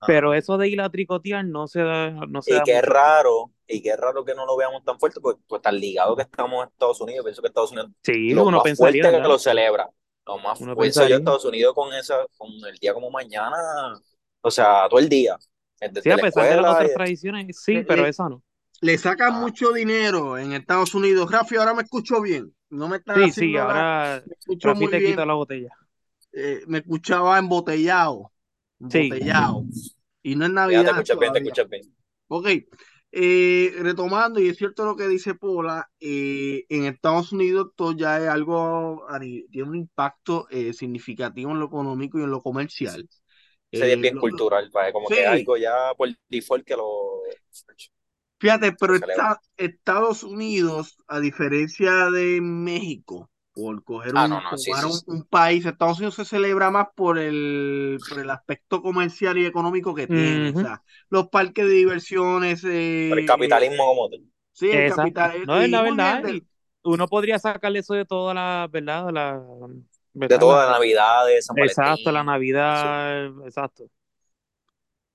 pero 0.04 0.34
ajá. 0.34 0.34
eso 0.34 0.58
de 0.58 0.68
ir 0.68 0.80
a 0.80 0.90
tricotear 0.90 1.44
no 1.46 1.68
se 1.68 1.82
da, 1.82 2.10
no 2.28 2.42
se 2.42 2.54
Y 2.54 2.54
da 2.54 2.64
qué 2.64 2.80
mucho 2.82 2.82
raro, 2.82 3.52
y 3.66 3.82
qué 3.82 3.96
raro 3.96 4.24
que 4.24 4.34
no 4.34 4.46
lo 4.46 4.56
veamos 4.56 4.82
tan 4.84 4.98
fuerte, 4.98 5.20
pues, 5.20 5.36
pues 5.46 5.60
tan 5.62 5.78
ligado 5.78 6.16
que 6.16 6.22
estamos 6.22 6.62
en 6.64 6.68
Estados 6.70 7.00
Unidos. 7.00 7.24
Pienso 7.24 7.42
que 7.42 7.48
Estados 7.48 7.72
Unidos 7.72 7.90
Sí, 8.02 8.34
lo 8.34 8.46
uno 8.46 8.60
más 8.60 8.62
pensaría, 8.62 9.06
fuerte 9.10 9.10
que 9.10 9.28
lo 9.28 9.38
celebra, 9.38 9.90
lo 10.26 10.38
más 10.38 10.58
Uno 10.58 10.74
fuerte 10.74 11.08
yo 11.08 11.16
pensaría. 11.16 11.18
Estados 11.18 11.44
Unidos 11.44 11.74
con 11.74 11.92
esa, 11.94 12.26
con 12.38 12.50
el 12.66 12.76
día 12.78 12.94
como 12.94 13.10
mañana, 13.10 13.56
o 14.40 14.50
sea, 14.50 14.88
todo 14.88 15.00
el 15.00 15.08
día, 15.08 15.36
Sí, 15.98 16.10
a 16.10 16.18
pesar 16.18 16.48
de 16.48 16.56
las 16.56 16.70
otras 16.72 16.92
tradiciones, 16.92 17.60
sí, 17.60 17.82
Le, 17.82 17.84
pero 17.84 18.04
le- 18.04 18.06
esa 18.06 18.28
no. 18.28 18.42
le 18.82 18.98
sacan 18.98 19.34
ah, 19.34 19.40
mucho 19.40 19.72
dinero 19.72 20.38
en 20.38 20.52
Estados 20.54 20.94
Unidos. 20.94 21.30
Rafi, 21.32 21.56
ahora 21.56 21.74
me 21.74 21.82
escucho 21.82 22.20
bien. 22.22 22.54
No 22.70 22.88
me 22.88 22.98
están 22.98 23.16
Sí, 23.16 23.32
sí, 23.32 23.56
haciendo 23.56 23.64
nada. 23.64 23.86
ahora 23.86 24.22
Me 24.24 24.34
escucho 24.34 24.72
Rafi 24.72 24.74
muy 24.74 24.88
te 24.88 25.02
quita 25.02 25.24
la 25.26 25.34
botella. 25.34 25.70
Eh, 26.32 26.62
me 26.66 26.78
escuchaba 26.78 27.38
embotellado. 27.38 28.32
Y 30.22 30.36
no 30.36 30.46
es 30.46 30.52
ya 30.68 30.84
te 30.84 30.92
Navidad 30.92 31.04
te 31.04 31.14
bien. 31.68 31.94
Ok, 32.28 32.46
eh, 33.12 33.72
retomando, 33.80 34.40
y 34.40 34.48
es 34.48 34.58
cierto 34.58 34.84
lo 34.84 34.96
que 34.96 35.08
dice 35.08 35.34
Pola, 35.34 35.90
eh, 36.00 36.64
en 36.68 36.84
Estados 36.84 37.32
Unidos 37.32 37.68
esto 37.70 37.92
ya 37.96 38.18
es 38.20 38.28
algo, 38.28 39.06
tiene 39.50 39.68
un 39.70 39.76
impacto 39.76 40.46
eh, 40.50 40.72
significativo 40.74 41.50
en 41.52 41.60
lo 41.60 41.66
económico 41.66 42.18
y 42.18 42.24
en 42.24 42.30
lo 42.30 42.42
comercial. 42.42 43.08
Ese 43.72 43.86
día 43.86 43.94
es 43.96 44.00
Eh, 44.00 44.02
bien 44.02 44.14
lo- 44.14 44.20
cultural, 44.20 44.70
como 44.92 45.10
que 45.12 45.24
sí, 45.24 45.24
algo 45.26 45.56
ya 45.56 45.94
por 45.96 46.08
default 46.30 46.64
que 46.66 46.76
lo, 46.76 47.22
fíjate, 48.38 48.72
pero 48.72 48.94
Estados 49.56 50.22
Unidos, 50.22 50.96
a 51.08 51.20
diferencia 51.20 52.10
de 52.10 52.40
México, 52.40 53.30
por 53.58 53.82
coger 53.84 54.14
Ah, 54.14 54.28
un, 54.28 54.28
no, 54.28 54.40
no, 54.42 54.56
sí, 54.58 54.74
tomar 54.74 54.84
sí, 54.84 54.90
un, 54.90 55.02
sí. 55.06 55.06
un 55.06 55.24
país, 55.24 55.66
Estados 55.66 55.98
Unidos 55.98 56.14
se 56.16 56.24
celebra 56.24 56.70
más 56.70 56.88
por 56.94 57.18
el, 57.18 58.04
por 58.06 58.20
el 58.20 58.30
aspecto 58.30 58.82
comercial 58.82 59.36
y 59.38 59.46
económico 59.46 59.94
que 59.94 60.06
tiene, 60.08 60.50
o 60.50 60.54
Ujú, 60.54 60.60
sea, 60.60 60.82
los 61.10 61.28
parques 61.28 61.66
de 61.66 61.72
diversiones, 61.74 62.62
Por 63.06 63.18
el 63.18 63.24
eh, 63.24 63.26
capitalismo 63.26 63.84
como 63.86 64.08
tal. 64.08 64.24
sí, 64.52 64.70
el 64.70 64.84
Exacto. 64.84 64.86
capital, 64.86 65.32
No, 65.42 65.60
es 65.60 65.70
la 65.70 65.82
verdad. 65.82 66.22
de- 66.22 66.44
uno 66.84 67.08
podría 67.08 67.38
sacarle 67.38 67.80
eso 67.80 67.94
de 67.94 68.04
toda 68.04 68.34
la, 68.34 68.68
¿verdad? 68.70 69.10
La, 69.12 69.40
De 70.28 70.38
¿verdad? 70.38 70.38
todas 70.38 70.66
las 70.68 70.76
La, 70.76 70.78
navidades, 70.78 71.44
San 71.46 71.56
exacto, 71.64 72.12
la 72.12 72.24
Valentín. 72.24 72.24
Navidad, 72.24 73.26
exacto. 73.46 73.84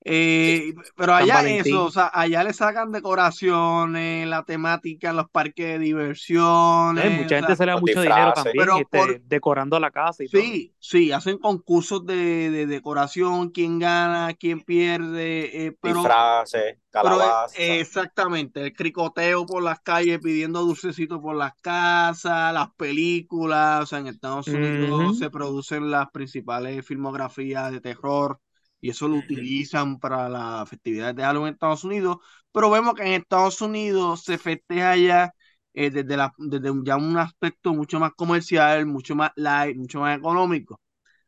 Eh, 0.06 0.74
pero 0.98 1.14
allá 1.16 1.48
eso, 1.48 1.86
o 1.86 1.92
sea, 1.92 2.12
allá 2.14 2.44
le 2.44 2.52
sacan 2.52 2.92
decoraciones, 2.92 4.28
la 4.28 4.44
temática 4.44 5.12
en 5.12 5.16
los 5.16 5.30
parques 5.30 5.66
de 5.66 5.80
diversiones, 5.80 7.06
o 7.06 7.10
mucha 7.10 7.38
gente 7.38 7.48
sea, 7.48 7.56
se 7.56 7.66
le 7.66 7.72
da 7.72 7.80
mucho 7.80 8.02
dinero 8.02 8.34
también, 8.34 8.56
pero 8.58 8.74
por, 8.90 9.12
este, 9.12 9.24
decorando 9.26 9.80
la 9.80 9.92
casa 9.92 10.26
y 10.26 10.28
todo. 10.28 10.42
sí, 10.42 10.76
sí, 10.78 11.12
hacen 11.14 11.38
concursos 11.38 12.06
de, 12.06 12.50
de 12.50 12.66
decoración, 12.66 13.52
quién 13.52 13.80
gana, 13.80 14.34
quién 14.38 14.60
pierde, 14.62 15.68
eh, 15.68 15.78
pero, 15.80 16.00
disfraces, 16.00 16.78
pero 16.92 17.04
calabazas. 17.06 17.58
exactamente, 17.58 18.62
el 18.62 18.74
cricoteo 18.74 19.46
por 19.46 19.64
las 19.64 19.80
calles 19.80 20.20
pidiendo 20.20 20.64
dulcecitos 20.64 21.22
por 21.22 21.38
las 21.38 21.54
casas, 21.62 22.54
las 22.54 22.72
películas, 22.72 23.84
o 23.84 23.86
sea, 23.86 24.00
en 24.00 24.08
Estados 24.08 24.50
Unidos 24.50 25.18
se 25.18 25.30
producen 25.30 25.90
las 25.90 26.12
principales 26.12 26.86
filmografías 26.86 27.72
de 27.72 27.80
terror 27.80 28.42
y 28.84 28.92
eso 28.92 29.08
lo 29.08 29.16
utilizan 29.18 30.00
para 30.00 30.30
las 30.30 30.70
festividades 30.70 31.16
de 31.16 31.24
Halloween 31.24 31.50
en 31.50 31.54
Estados 31.56 31.86
Unidos, 31.86 32.18
pero 32.52 32.70
vemos 32.72 32.96
que 32.96 33.04
en 33.04 33.14
Estados 33.22 33.62
Unidos 33.62 34.24
se 34.26 34.38
festeja 34.38 34.98
ya 34.98 35.34
eh, 35.74 35.90
desde, 35.92 36.18
la, 36.18 36.34
desde 36.38 36.70
un- 36.72 36.86
ya 36.86 36.98
un 36.98 37.18
aspecto 37.18 37.74
mucho 37.74 38.00
más 38.00 38.12
comercial, 38.16 38.86
mucho 38.86 39.16
más 39.16 39.32
light, 39.38 39.78
mucho 39.78 40.02
más 40.02 40.18
económico. 40.20 40.82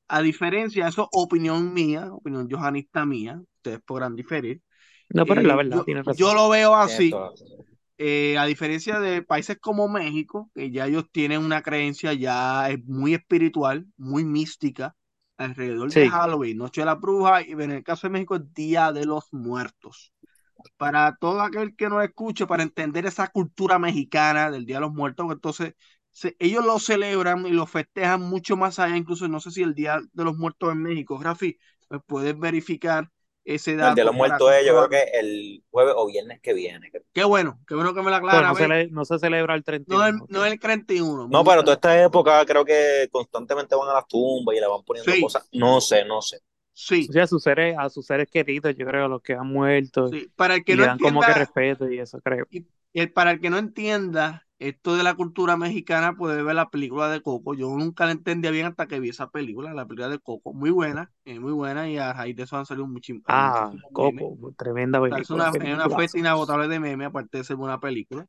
A 0.07 0.21
diferencia, 0.21 0.87
eso 0.87 1.03
es 1.03 1.09
opinión 1.13 1.73
mía, 1.73 2.09
opinión 2.13 2.49
johanista 2.49 3.05
mía, 3.05 3.41
ustedes 3.57 3.81
podrán 3.85 4.15
diferir. 4.15 4.61
No, 5.09 5.25
pero 5.25 5.41
la 5.41 5.55
Eh, 5.55 5.55
verdad, 5.55 5.81
yo, 5.81 5.85
tienes 5.85 6.05
yo 6.05 6.33
razón. 6.33 6.35
lo 6.35 6.49
veo 6.49 6.75
así, 6.75 7.19
la 7.19 7.29
razón. 7.29 7.49
eh, 7.97 8.37
a 8.37 8.45
diferencia 8.45 8.99
de 8.99 9.21
países 9.23 9.57
como 9.59 9.87
México, 9.87 10.51
que 10.55 10.71
ya 10.71 10.87
ellos 10.87 11.05
tienen 11.11 11.41
una 11.41 11.61
creencia 11.63 12.13
ya 12.13 12.69
muy 12.85 13.13
espiritual, 13.13 13.87
muy 13.97 14.25
mística, 14.25 14.95
alrededor 15.37 15.93
de. 15.93 16.05
Halloween, 16.05 16.57
Noche 16.57 16.81
de 16.81 16.85
la 16.85 16.95
Bruja, 16.95 17.41
y 17.41 17.51
en 17.53 17.71
el 17.71 17.83
caso 17.83 18.07
de 18.07 18.11
México, 18.13 18.35
es 18.35 18.53
Día 18.53 18.91
de 18.91 19.05
los 19.05 19.25
Muertos. 19.33 20.13
Para 20.77 21.15
todo 21.17 21.41
aquel 21.41 21.75
que 21.75 21.89
nos 21.89 22.03
escuche, 22.03 22.47
para 22.47 22.63
entender 22.63 23.05
esa 23.05 23.27
cultura 23.29 23.79
mexicana 23.79 24.51
del 24.51 24.65
Día 24.65 24.77
de 24.77 24.81
los 24.81 24.93
Muertos, 24.93 25.27
entonces 25.31 25.75
se- 26.11 26.35
ellos 26.39 26.65
lo 26.65 26.79
celebran 26.79 27.45
y 27.47 27.51
lo 27.51 27.65
festejan 27.67 28.21
mucho 28.21 28.57
más 28.57 28.79
allá, 28.79 28.97
incluso 28.97 29.27
no 29.27 29.39
sé 29.39 29.51
si 29.51 29.63
el 29.63 29.75
Día 29.75 30.01
de 30.13 30.23
los 30.23 30.37
Muertos 30.37 30.71
en 30.73 30.81
México. 30.83 31.19
Rafi, 31.21 31.57
¿me 31.89 31.99
puedes 31.99 32.37
verificar 32.39 33.11
ese 33.45 33.75
No, 33.77 33.87
el 33.89 33.95
de 33.95 34.03
dato 34.03 34.05
los 34.05 34.15
muertos 34.15 34.51
es, 34.53 34.65
yo 34.65 34.73
creo 34.73 34.89
que 34.89 35.03
el 35.19 35.63
jueves 35.69 35.93
o 35.97 36.07
viernes 36.07 36.39
que 36.41 36.53
viene. 36.53 36.91
Qué 37.13 37.23
bueno, 37.23 37.59
qué 37.67 37.75
bueno 37.75 37.93
que 37.93 38.01
me 38.01 38.09
lo 38.09 38.15
Pero 38.29 38.45
aclara, 38.45 38.47
no 38.47 38.55
se, 38.55 39.19
celebra 39.19 39.55
el 39.55 39.63
No 39.87 40.05
el, 40.05 40.13
31, 40.13 40.25
no 40.29 40.45
el 40.45 40.59
31, 40.59 41.27
No, 41.27 41.43
pero 41.43 41.63
toda 41.63 41.75
esta 41.75 42.03
época 42.03 42.45
creo 42.45 42.65
que 42.65 43.07
constantemente 43.11 43.75
van 43.75 43.89
a 43.89 43.93
las 43.93 44.07
tumbas 44.07 44.55
y 44.55 44.59
le 44.59 44.67
van 44.67 44.83
poniendo 44.83 45.11
Sí, 45.11 45.17
cosas. 45.17 45.47
No 45.53 45.81
sé, 45.81 46.05
no 46.05 46.21
sé. 46.21 46.39
sí, 46.73 47.09
O 47.09 47.11
sea, 47.13 47.23
a 47.23 47.27
sus 47.27 47.43
seres, 47.43 47.75
a 47.77 47.89
sus 47.89 48.05
seres 48.05 48.29
queridos, 48.29 48.75
yo 48.75 48.85
creo, 48.85 49.05
a 49.05 49.07
los 49.07 49.21
que 49.21 49.33
han 49.33 49.47
muerto, 49.47 50.09
sí. 50.11 50.31
Para 50.35 50.55
el 50.55 50.63
y 50.67 50.75
que 50.75 50.75
le 50.75 50.85
no 50.85 50.99
como 50.99 51.23
que 51.23 51.33
entienda, 51.33 51.33
respeto 51.33 51.89
y 51.89 51.99
eso, 51.99 52.19
creo. 52.21 52.47
y 52.49 52.67
el- 52.93 53.11
para 53.13 53.31
el 53.31 53.41
que 53.41 53.49
no 53.49 53.57
entienda 53.57 54.44
esto 54.59 54.95
de 54.95 55.03
la 55.03 55.15
cultura 55.15 55.57
mexicana, 55.57 56.15
puede 56.15 56.41
ver 56.41 56.55
la 56.55 56.69
película 56.69 57.09
de 57.09 57.21
Coco. 57.21 57.53
Yo 57.53 57.69
nunca 57.69 58.05
la 58.05 58.11
entendía 58.11 58.51
bien 58.51 58.67
hasta 58.67 58.87
que 58.87 58.99
vi 58.99 59.09
esa 59.09 59.29
película, 59.29 59.73
la 59.73 59.85
película 59.85 60.09
de 60.09 60.19
Coco. 60.19 60.53
Muy 60.53 60.69
buena, 60.69 61.11
eh, 61.25 61.39
muy 61.39 61.51
buena, 61.51 61.89
y 61.89 61.97
a 61.97 62.13
raíz 62.13 62.35
de 62.35 62.43
eso 62.43 62.57
han 62.57 62.65
salido 62.65 62.85
eh, 62.85 63.21
Ah, 63.27 63.69
muchísimos 63.71 63.91
memes. 63.93 64.23
Coco, 64.23 64.53
tremenda 64.57 64.99
es 64.99 65.13
película, 65.13 65.35
una, 65.35 65.49
es 65.49 65.55
una 65.55 65.59
película. 65.59 65.89
fuente 65.89 66.19
inagotable 66.19 66.67
de 66.67 66.79
memes, 66.79 67.07
aparte 67.07 67.37
de 67.37 67.43
ser 67.43 67.57
buena 67.57 67.79
película. 67.79 68.27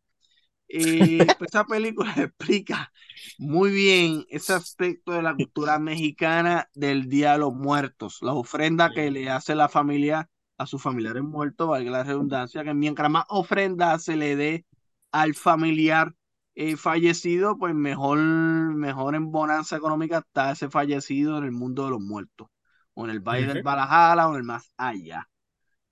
Y 0.68 1.18
pues, 1.38 1.50
esa 1.50 1.64
película 1.64 2.12
explica 2.16 2.92
muy 3.38 3.71
bien 3.71 4.25
ese 4.28 4.52
aspecto 4.52 5.12
de 5.12 5.23
la 5.23 5.35
cultura 5.35 5.78
mexicana 5.78 6.68
del 6.75 7.09
Día 7.09 7.33
de 7.33 7.38
los 7.38 7.54
Muertos, 7.54 8.18
la 8.23 8.33
ofrenda 8.33 8.90
que 8.90 9.11
le 9.11 9.30
hace 9.30 9.54
la 9.54 9.68
familia 9.68 10.28
a 10.59 10.66
sus 10.66 10.83
familiares 10.83 11.23
muertos, 11.23 11.68
valga 11.68 11.90
la 11.90 12.02
redundancia, 12.04 12.64
que 12.64 12.75
mientras 12.75 13.11
más 13.11 13.26
ofrenda 13.28 13.99
se 13.99 14.16
le 14.16 14.37
dé 14.37 14.66
al 15.12 15.34
familiar 15.34 16.14
eh, 16.54 16.76
fallecido, 16.76 17.58
pues 17.58 17.75
mejor, 17.75 18.18
mejor 18.18 19.14
en 19.14 19.30
bonanza 19.30 19.76
económica 19.76 20.18
está 20.18 20.52
ese 20.52 20.70
fallecido 20.70 21.38
en 21.38 21.44
el 21.44 21.52
mundo 21.52 21.84
de 21.84 21.90
los 21.90 22.00
muertos, 22.00 22.48
o 22.94 23.04
en 23.04 23.10
el 23.10 23.20
Valle 23.20 23.46
del 23.46 23.58
Ujú. 23.58 23.66
Valhalla, 23.66 24.28
o 24.28 24.32
en 24.32 24.36
el 24.38 24.44
más 24.44 24.70
allá. 24.76 25.28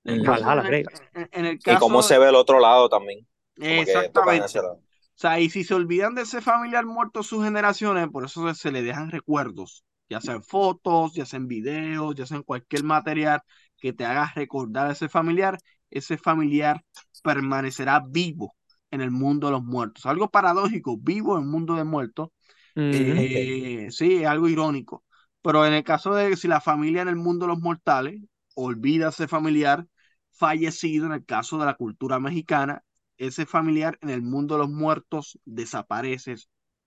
En 0.05 0.15
el 0.17 0.23
caso, 0.23 0.45
Valhalla, 0.45 0.69
en 0.69 0.75
el, 0.75 0.87
en- 1.33 1.61
Y 1.67 1.77
cómo 1.77 2.03
se 2.03 2.19
ve 2.19 2.29
el 2.29 2.35
otro 2.35 2.61
lado 2.61 2.89
también. 2.89 3.27
Exactamente. 3.57 4.61
lado. 4.63 4.81
O 5.17 5.19
sea, 5.21 5.41
y 5.41 5.49
si 5.51 5.65
se 5.65 5.75
olvidan 5.75 6.15
de 6.15 6.23
ese 6.23 6.41
familiar 6.43 6.85
muerto 6.87 7.23
sus 7.23 7.45
generaciones, 7.45 8.09
por 8.09 8.25
eso 8.25 8.49
se, 8.49 8.55
se 8.61 8.73
le 8.73 8.83
dejan 8.83 9.11
recuerdos, 9.11 9.85
ya 10.09 10.21
sean 10.21 10.43
fotos, 10.43 11.15
ya 11.15 11.25
sean 11.27 11.47
videos, 11.49 12.15
ya 12.17 12.27
sean 12.27 12.43
cualquier 12.43 12.85
material 12.85 13.41
que 13.79 13.93
te 13.93 14.05
haga 14.05 14.33
recordar 14.35 14.89
a 14.89 14.93
ese 14.93 15.09
familiar, 15.09 15.59
ese 15.91 16.19
familiar 16.19 16.83
permanecerá 17.23 18.01
vivo 18.07 18.55
en 18.95 19.03
el 19.03 19.11
mundo 19.11 19.49
de 19.49 19.53
los 19.53 19.65
muertos. 19.65 20.07
Algo 20.07 20.31
paradójico, 20.31 20.97
vivo 20.99 21.37
en 21.37 21.45
el 21.45 21.49
mundo 21.51 21.75
de 21.77 21.85
muertos, 21.85 22.31
Ujú. 22.77 23.27
eh, 23.27 23.89
sí, 23.91 24.17
es 24.23 24.27
algo 24.29 24.49
irónico. 24.49 25.05
Pero 25.43 25.67
en 25.67 25.75
el 25.75 25.85
caso 25.85 26.15
de 26.15 26.37
si 26.37 26.49
la 26.49 26.61
familia 26.61 27.03
en 27.03 27.09
el 27.09 27.17
mundo 27.17 27.47
de 27.47 27.53
los 27.53 27.61
mortales 27.61 28.21
olvida 28.55 29.07
a 29.07 29.11
ese 29.11 29.29
familiar 29.29 29.87
fallecido, 30.33 31.07
en 31.07 31.13
el 31.13 31.25
caso 31.25 31.59
de 31.59 31.67
la 31.67 31.75
cultura 31.75 32.19
mexicana, 32.21 32.83
ese 33.19 33.47
familiar 33.47 33.99
en 34.03 34.11
el 34.11 34.23
mundo 34.23 34.55
de 34.57 34.61
los 34.61 34.71
muertos 34.71 35.39
desaparece, 35.45 36.37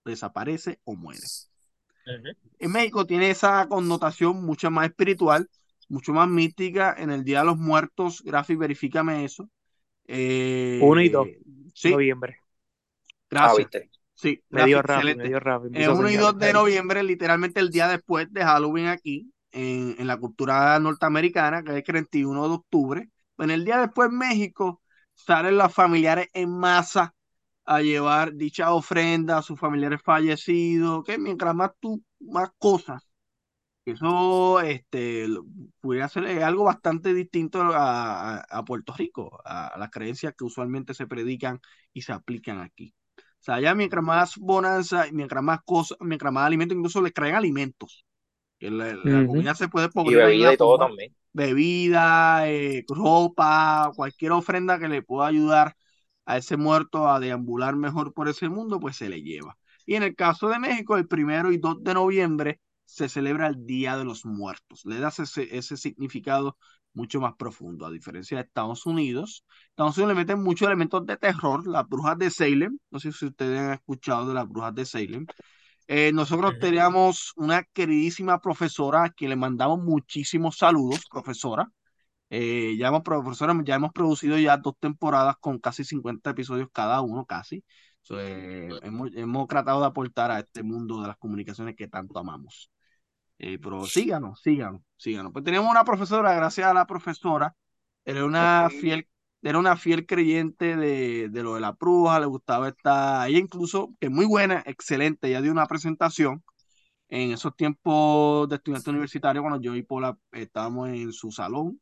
desaparece 0.04 0.80
o 0.84 0.94
muere. 0.96 1.30
En 2.58 2.72
México 2.72 3.06
tiene 3.06 3.30
esa 3.30 3.66
connotación 3.68 4.44
mucho 4.44 4.70
más 4.70 4.88
espiritual, 4.88 5.48
mucho 5.88 6.12
más 6.12 6.28
mística. 6.28 6.94
En 6.98 7.10
el 7.10 7.24
Día 7.24 7.40
de 7.40 7.46
los 7.46 7.58
Muertos, 7.58 8.22
Grafi, 8.24 8.56
verifícame 8.56 9.24
eso. 9.24 9.48
Eh, 10.06 10.86
Uno 10.86 11.02
y 11.02 11.08
dos, 11.08 11.28
sí, 11.80 11.90
noviembre. 11.90 12.38
Ah, 13.38 13.54
gracias. 13.54 13.56
viste. 13.56 13.90
Sí, 14.14 14.42
Me 14.50 14.64
dio 14.64 14.82
rápido, 14.82 15.16
me 15.16 15.28
dio 15.28 15.38
hizo 15.74 15.94
1 15.94 16.10
y 16.10 16.16
señales. 16.16 16.16
2 16.16 16.38
de 16.38 16.52
noviembre, 16.52 17.02
literalmente 17.02 17.60
el 17.60 17.70
día 17.70 17.88
después 17.88 18.32
de 18.32 18.42
Halloween 18.44 18.88
aquí, 18.88 19.32
en, 19.52 19.94
en 19.98 20.06
la 20.06 20.16
cultura 20.18 20.78
norteamericana, 20.80 21.62
que 21.62 21.70
es 21.70 21.76
el 21.76 21.84
31 21.84 22.48
de 22.48 22.54
octubre. 22.54 23.10
En 23.38 23.50
el 23.50 23.64
día 23.64 23.78
después, 23.80 24.10
en 24.10 24.18
México, 24.18 24.82
salen 25.14 25.56
los 25.58 25.72
familiares 25.72 26.28
en 26.32 26.50
masa 26.50 27.14
a 27.64 27.80
llevar 27.82 28.34
dicha 28.34 28.72
ofrenda 28.72 29.38
a 29.38 29.42
sus 29.42 29.58
familiares 29.60 30.00
fallecidos, 30.02 31.04
que 31.04 31.18
mientras 31.18 31.54
más 31.54 31.72
tú, 31.80 32.02
más 32.20 32.50
cosas, 32.58 33.07
eso 33.92 34.60
este, 34.60 35.26
pudiera 35.80 36.08
ser 36.08 36.24
eh, 36.24 36.44
algo 36.44 36.64
bastante 36.64 37.14
distinto 37.14 37.60
a, 37.62 38.38
a- 38.40 38.64
Puerto 38.64 38.94
Rico, 38.96 39.40
a, 39.44 39.76
las 39.78 39.90
creencias 39.90 40.34
que 40.36 40.44
usualmente 40.44 40.94
se 40.94 41.06
predican 41.06 41.60
y 41.92 42.02
se 42.02 42.12
aplican 42.12 42.60
aquí. 42.60 42.94
O 43.18 43.22
sea, 43.44 43.56
allá 43.56 43.74
mientras 43.74 44.04
más 44.04 44.36
bonanza, 44.36 45.06
y 45.06 45.12
mientras 45.12 45.42
más 45.42 45.60
cosas, 45.64 45.98
mientras 46.00 46.32
más 46.32 46.46
alimentos, 46.46 46.76
incluso 46.76 47.02
les 47.02 47.12
traen 47.14 47.34
alimentos. 47.36 48.04
que 48.58 48.70
la, 48.70 48.94
la 48.94 49.24
comida 49.24 49.54
se 49.54 49.68
puede 49.68 49.88
Y 50.02 50.14
poner 50.14 50.32
de 50.32 50.32
bebida 50.32 50.52
y 50.52 50.56
todo 50.56 50.76
forma 50.76 50.78
también. 50.78 51.14
bebida, 51.32 52.48
eh, 52.48 52.84
ropa, 52.88 53.92
cualquier 53.96 54.32
ofrenda 54.32 54.78
que 54.78 54.88
le 54.88 55.02
pueda 55.02 55.28
ayudar 55.28 55.76
a 56.26 56.36
ese 56.38 56.56
muerto 56.56 57.08
a 57.08 57.20
deambular 57.20 57.76
mejor 57.76 58.12
por 58.12 58.28
ese 58.28 58.48
mundo, 58.48 58.80
pues 58.80 58.96
se 58.96 59.08
le 59.08 59.22
lleva. 59.22 59.56
Y 59.86 59.94
en 59.94 60.02
el 60.02 60.14
caso 60.16 60.48
de 60.48 60.58
México, 60.58 60.96
el 60.96 61.06
primero 61.08 61.52
y 61.52 61.58
2 61.58 61.82
de 61.82 61.94
noviembre 61.94 62.60
se 62.88 63.08
celebra 63.08 63.48
el 63.48 63.66
Día 63.66 63.98
de 63.98 64.04
los 64.04 64.24
Muertos. 64.24 64.84
Le 64.86 64.98
das 64.98 65.18
ese, 65.18 65.56
ese 65.56 65.76
significado 65.76 66.56
mucho 66.94 67.20
más 67.20 67.34
profundo, 67.36 67.84
a 67.86 67.90
diferencia 67.90 68.38
de 68.38 68.44
Estados 68.44 68.86
Unidos. 68.86 69.44
Estados 69.70 69.98
Unidos 69.98 70.14
le 70.14 70.20
meten 70.22 70.42
muchos 70.42 70.66
elementos 70.66 71.04
de 71.06 71.16
terror, 71.18 71.66
las 71.66 71.86
brujas 71.86 72.16
de 72.18 72.30
Salem. 72.30 72.78
No 72.90 72.98
sé 72.98 73.12
si 73.12 73.26
ustedes 73.26 73.60
han 73.60 73.72
escuchado 73.74 74.26
de 74.26 74.34
las 74.34 74.48
brujas 74.48 74.74
de 74.74 74.86
Salem. 74.86 75.26
Eh, 75.86 76.12
nosotros 76.12 76.54
teníamos 76.60 77.32
una 77.36 77.62
queridísima 77.64 78.40
profesora 78.40 79.04
a 79.04 79.10
quien 79.10 79.30
le 79.30 79.36
mandamos 79.36 79.80
muchísimos 79.80 80.56
saludos, 80.56 81.04
profesora. 81.10 81.70
Eh, 82.30 82.76
ya 82.78 82.88
hemos, 82.88 83.02
profesora, 83.02 83.54
ya 83.64 83.76
hemos 83.76 83.92
producido 83.92 84.38
ya 84.38 84.56
dos 84.56 84.74
temporadas 84.80 85.36
con 85.40 85.58
casi 85.58 85.84
50 85.84 86.30
episodios 86.30 86.68
cada 86.72 87.02
uno, 87.02 87.26
casi. 87.26 87.64
So, 88.00 88.18
eh, 88.20 88.70
hemos, 88.82 89.10
hemos 89.14 89.46
tratado 89.48 89.80
de 89.80 89.86
aportar 89.86 90.30
a 90.30 90.40
este 90.40 90.62
mundo 90.62 91.02
de 91.02 91.08
las 91.08 91.18
comunicaciones 91.18 91.76
que 91.76 91.88
tanto 91.88 92.18
amamos. 92.18 92.70
Eh, 93.38 93.58
pero 93.62 93.84
síganos, 93.86 94.40
síganos, 94.42 94.82
síganos. 94.96 95.32
Pues 95.32 95.44
tenemos 95.44 95.70
una 95.70 95.84
profesora, 95.84 96.34
gracias 96.34 96.66
a 96.66 96.74
la 96.74 96.86
profesora, 96.86 97.54
era 98.04 98.24
una 98.24 98.68
fiel, 98.68 99.08
era 99.42 99.58
una 99.58 99.76
fiel 99.76 100.06
creyente 100.06 100.76
de, 100.76 101.28
de 101.28 101.42
lo 101.42 101.54
de 101.54 101.60
la 101.60 101.72
bruja, 101.72 102.18
le 102.18 102.26
gustaba 102.26 102.68
estar, 102.68 103.28
ella 103.28 103.38
incluso, 103.38 103.94
que 104.00 104.06
es 104.06 104.12
muy 104.12 104.26
buena, 104.26 104.62
excelente, 104.66 105.28
ella 105.28 105.40
dio 105.40 105.52
una 105.52 105.66
presentación 105.66 106.42
en 107.08 107.32
esos 107.32 107.54
tiempos 107.56 108.48
de 108.48 108.56
estudiante 108.56 108.90
universitario, 108.90 109.42
cuando 109.42 109.60
yo 109.60 109.74
y 109.76 109.82
Paula 109.82 110.18
estábamos 110.32 110.88
en 110.88 111.12
su 111.12 111.30
salón, 111.30 111.80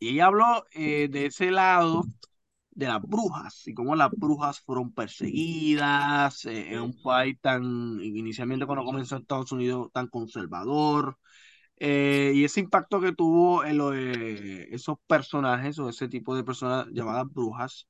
y 0.00 0.10
ella 0.10 0.26
habló 0.26 0.64
eh, 0.72 1.08
de 1.10 1.26
ese 1.26 1.50
lado 1.50 2.04
de 2.74 2.86
las 2.86 3.02
brujas 3.02 3.66
y 3.66 3.74
cómo 3.74 3.94
las 3.96 4.10
brujas 4.10 4.60
fueron 4.60 4.92
perseguidas 4.92 6.44
eh, 6.46 6.74
en 6.74 6.80
un 6.80 7.02
país 7.02 7.36
tan, 7.40 8.00
inicialmente 8.02 8.66
cuando 8.66 8.84
comenzó 8.84 9.16
en 9.16 9.22
Estados 9.22 9.52
Unidos, 9.52 9.90
tan 9.92 10.08
conservador, 10.08 11.18
eh, 11.78 12.32
y 12.34 12.44
ese 12.44 12.60
impacto 12.60 13.00
que 13.00 13.12
tuvo 13.12 13.64
en 13.64 13.78
lo 13.78 13.90
de 13.90 14.68
esos 14.70 14.96
personajes 15.06 15.78
o 15.78 15.88
ese 15.88 16.08
tipo 16.08 16.34
de 16.36 16.44
personas 16.44 16.86
llamadas 16.92 17.26
brujas, 17.32 17.88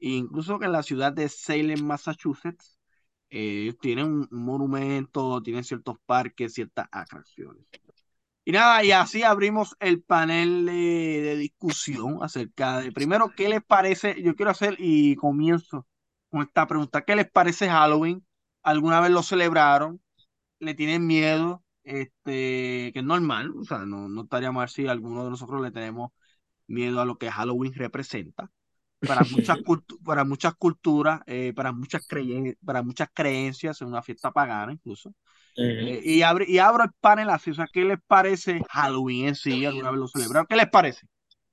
e 0.00 0.10
incluso 0.10 0.58
que 0.58 0.66
en 0.66 0.72
la 0.72 0.82
ciudad 0.82 1.12
de 1.12 1.28
Salem, 1.28 1.84
Massachusetts, 1.84 2.78
eh, 3.30 3.74
tienen 3.80 4.06
un 4.06 4.28
monumento, 4.30 5.42
tienen 5.42 5.64
ciertos 5.64 5.96
parques, 6.06 6.54
ciertas 6.54 6.86
atracciones. 6.92 7.64
Y 8.46 8.52
nada, 8.52 8.84
y 8.84 8.92
así 8.92 9.22
abrimos 9.22 9.74
el 9.80 10.02
panel 10.02 10.66
de, 10.66 10.72
de 11.22 11.36
discusión 11.36 12.18
acerca 12.22 12.80
de, 12.80 12.92
primero, 12.92 13.34
¿qué 13.34 13.48
les 13.48 13.64
parece? 13.64 14.20
Yo 14.22 14.34
quiero 14.36 14.50
hacer 14.50 14.76
y 14.78 15.16
comienzo 15.16 15.86
con 16.28 16.42
esta 16.42 16.66
pregunta. 16.66 17.04
¿Qué 17.04 17.16
les 17.16 17.30
parece 17.30 17.68
Halloween? 17.70 18.26
¿Alguna 18.62 19.00
vez 19.00 19.10
lo 19.12 19.22
celebraron? 19.22 20.02
¿Le 20.60 20.74
tienen 20.74 21.06
miedo? 21.06 21.64
Este, 21.84 22.92
que 22.92 23.00
es 23.00 23.04
normal, 23.04 23.52
o 23.58 23.64
sea, 23.64 23.80
no, 23.86 24.08
no 24.08 24.22
estaría 24.24 24.52
mal 24.52 24.68
si 24.68 24.86
alguno 24.88 25.24
de 25.24 25.30
nosotros 25.30 25.62
le 25.62 25.72
tenemos 25.72 26.12
miedo 26.68 27.00
a 27.00 27.06
lo 27.06 27.18
que 27.18 27.30
Halloween 27.30 27.74
representa. 27.74 28.50
Para 29.04 29.24
muchas, 29.26 29.58
para 30.04 30.24
muchas 30.24 30.54
culturas, 30.56 31.20
eh, 31.26 31.52
para, 31.56 31.72
muchas 31.72 32.02
creen- 32.08 32.58
para 32.64 32.82
muchas 32.82 33.08
creencias, 33.14 33.76
es 33.82 33.88
una 33.88 34.02
fiesta 34.02 34.32
pagana 34.32 34.72
incluso. 34.72 35.14
Eh, 35.56 36.00
y, 36.04 36.22
abre, 36.22 36.44
y 36.48 36.58
abro 36.58 36.84
el 36.84 36.90
panel 37.00 37.30
así, 37.30 37.50
o 37.50 37.54
sea, 37.54 37.68
¿qué 37.72 37.84
les 37.84 37.98
parece 38.06 38.64
Halloween 38.70 39.28
en 39.28 39.34
sí? 39.34 39.64
¿Alguna 39.64 39.90
vez 39.90 40.00
lo 40.00 40.08
celebraron? 40.08 40.46
¿Qué 40.48 40.56
les 40.56 40.68
parece? 40.68 41.06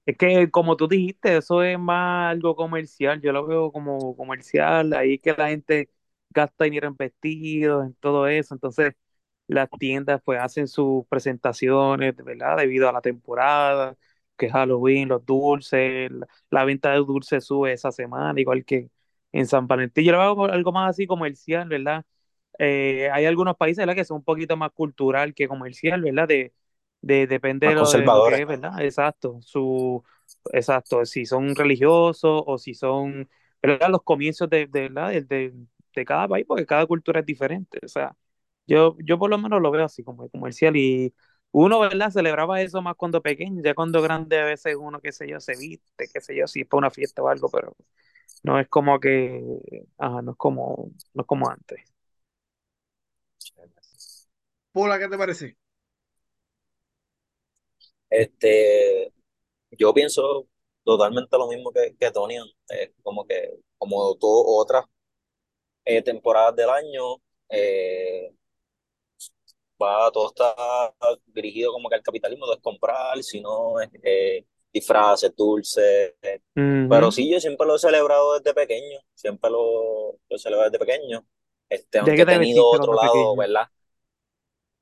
Es 0.05 0.17
que 0.17 0.51
como 0.51 0.77
tú 0.77 0.87
dijiste, 0.87 1.37
eso 1.37 1.63
es 1.63 1.79
más 1.79 2.31
algo 2.31 2.55
comercial, 2.55 3.21
yo 3.21 3.31
lo 3.33 3.45
veo 3.47 3.71
como 3.71 4.15
comercial, 4.17 4.93
ahí 4.93 5.19
que 5.19 5.33
la 5.33 5.49
gente 5.49 5.89
gasta 6.31 6.65
dinero 6.65 6.87
en 6.89 6.97
vestidos, 6.97 7.85
en 7.87 7.95
todo 7.95 8.27
eso, 8.27 8.53
entonces 8.55 8.93
las 9.47 9.69
tiendas 9.77 10.21
pues 10.23 10.39
hacen 10.41 10.67
sus 10.67 11.05
presentaciones, 11.07 12.15
¿verdad? 12.17 12.57
Debido 12.57 12.89
a 12.89 12.93
la 12.93 13.01
temporada, 13.01 13.97
que 14.37 14.47
es 14.47 14.51
Halloween, 14.53 15.09
los 15.09 15.25
dulces, 15.25 16.11
la, 16.11 16.27
la 16.49 16.65
venta 16.65 16.91
de 16.91 16.97
dulces 16.99 17.45
sube 17.45 17.73
esa 17.73 17.91
semana, 17.91 18.39
igual 18.39 18.65
que 18.65 18.89
en 19.33 19.47
San 19.47 19.67
Valentín, 19.67 20.05
yo 20.05 20.11
lo 20.13 20.19
veo 20.19 20.35
como 20.35 20.45
algo 20.47 20.71
más 20.71 20.91
así 20.91 21.07
comercial, 21.07 21.67
¿verdad? 21.69 22.05
Eh, 22.59 23.09
hay 23.11 23.25
algunos 23.25 23.57
países, 23.57 23.77
¿verdad? 23.79 23.95
Que 23.95 24.05
son 24.05 24.17
un 24.17 24.23
poquito 24.23 24.57
más 24.57 24.71
cultural 24.71 25.33
que 25.33 25.47
comercial, 25.47 26.01
¿verdad? 26.01 26.27
De, 26.27 26.53
de, 27.01 27.27
depende 27.27 27.67
de 27.67 27.75
lo, 27.75 28.01
de 28.01 28.11
lo 28.11 28.21
que 28.21 28.31
conservadores. 28.31 28.41
es, 28.41 28.47
¿verdad? 28.47 28.79
Exacto, 28.81 29.39
su, 29.41 30.03
exacto, 30.53 31.05
si 31.05 31.25
son 31.25 31.55
religiosos 31.55 32.43
o 32.45 32.57
si 32.57 32.73
son, 32.73 33.29
¿verdad? 33.61 33.89
Los 33.89 34.03
comienzos 34.03 34.49
de, 34.49 34.67
de, 34.67 34.89
de, 35.27 35.53
de 35.95 36.05
cada 36.05 36.27
país, 36.27 36.45
porque 36.47 36.65
cada 36.65 36.85
cultura 36.85 37.19
es 37.21 37.25
diferente, 37.25 37.79
o 37.83 37.87
sea, 37.87 38.15
yo, 38.67 38.95
yo 39.03 39.17
por 39.19 39.29
lo 39.29 39.37
menos 39.37 39.61
lo 39.61 39.71
veo 39.71 39.85
así 39.85 40.03
como 40.03 40.29
comercial 40.29 40.75
y 40.77 41.13
uno, 41.51 41.79
¿verdad? 41.79 42.11
Celebraba 42.11 42.61
eso 42.61 42.81
más 42.81 42.95
cuando 42.95 43.21
pequeño, 43.21 43.61
ya 43.63 43.73
cuando 43.75 44.01
grande 44.01 44.39
a 44.39 44.45
veces 44.45 44.75
uno, 44.79 45.01
qué 45.01 45.11
sé 45.11 45.27
yo, 45.27 45.39
se 45.39 45.55
viste, 45.57 46.07
qué 46.13 46.21
sé 46.21 46.35
yo, 46.35 46.47
si 46.47 46.61
es 46.61 46.67
para 46.67 46.79
una 46.79 46.91
fiesta 46.91 47.21
o 47.23 47.27
algo, 47.27 47.49
pero 47.49 47.75
no 48.43 48.59
es 48.59 48.67
como 48.69 48.99
que, 48.99 49.41
ajá, 49.97 50.21
no 50.21 50.31
es 50.31 50.37
como, 50.37 50.91
no 51.13 51.21
es 51.21 51.27
como 51.27 51.49
antes. 51.49 51.81
Paula, 54.73 54.99
¿qué 54.99 55.07
te 55.07 55.17
parece? 55.17 55.57
Este, 58.09 59.13
yo 59.71 59.93
pienso 59.93 60.47
totalmente 60.83 61.37
lo 61.37 61.47
mismo 61.47 61.71
que, 61.71 61.95
que 61.99 62.11
Tony, 62.11 62.37
eh, 62.69 62.93
como 63.03 63.25
que, 63.25 63.59
como 63.77 64.15
todas 64.17 64.45
otras 64.47 64.85
eh, 65.85 66.01
temporadas 66.01 66.55
del 66.55 66.69
año, 66.69 67.17
eh, 67.49 68.33
va, 69.81 70.11
todo 70.11 70.27
está 70.29 70.53
dirigido 71.27 71.71
como 71.71 71.89
que 71.89 71.95
al 71.95 72.03
capitalismo, 72.03 72.51
es 72.53 72.59
comprar, 72.61 73.21
sino 73.23 73.79
es, 73.79 73.89
eh, 74.03 74.45
disfraces, 74.73 75.35
dulces, 75.35 76.13
pero 76.87 77.07
Ujú. 77.07 77.11
sí, 77.11 77.31
yo 77.31 77.39
siempre 77.39 77.67
lo 77.67 77.75
he 77.75 77.79
celebrado 77.79 78.33
desde 78.39 78.53
pequeño, 78.53 78.99
siempre 79.13 79.49
lo, 79.49 80.13
lo 80.13 80.35
he 80.35 80.39
celebrado 80.39 80.69
desde 80.69 80.85
pequeño, 80.85 81.25
este, 81.71 81.99
¿De 81.99 82.01
aunque 82.01 82.21
he 82.23 82.25
te 82.25 82.31
tenido 82.33 82.67
otro 82.67 82.93
lado, 82.93 83.13
pequeño? 83.13 83.35
¿verdad? 83.35 83.67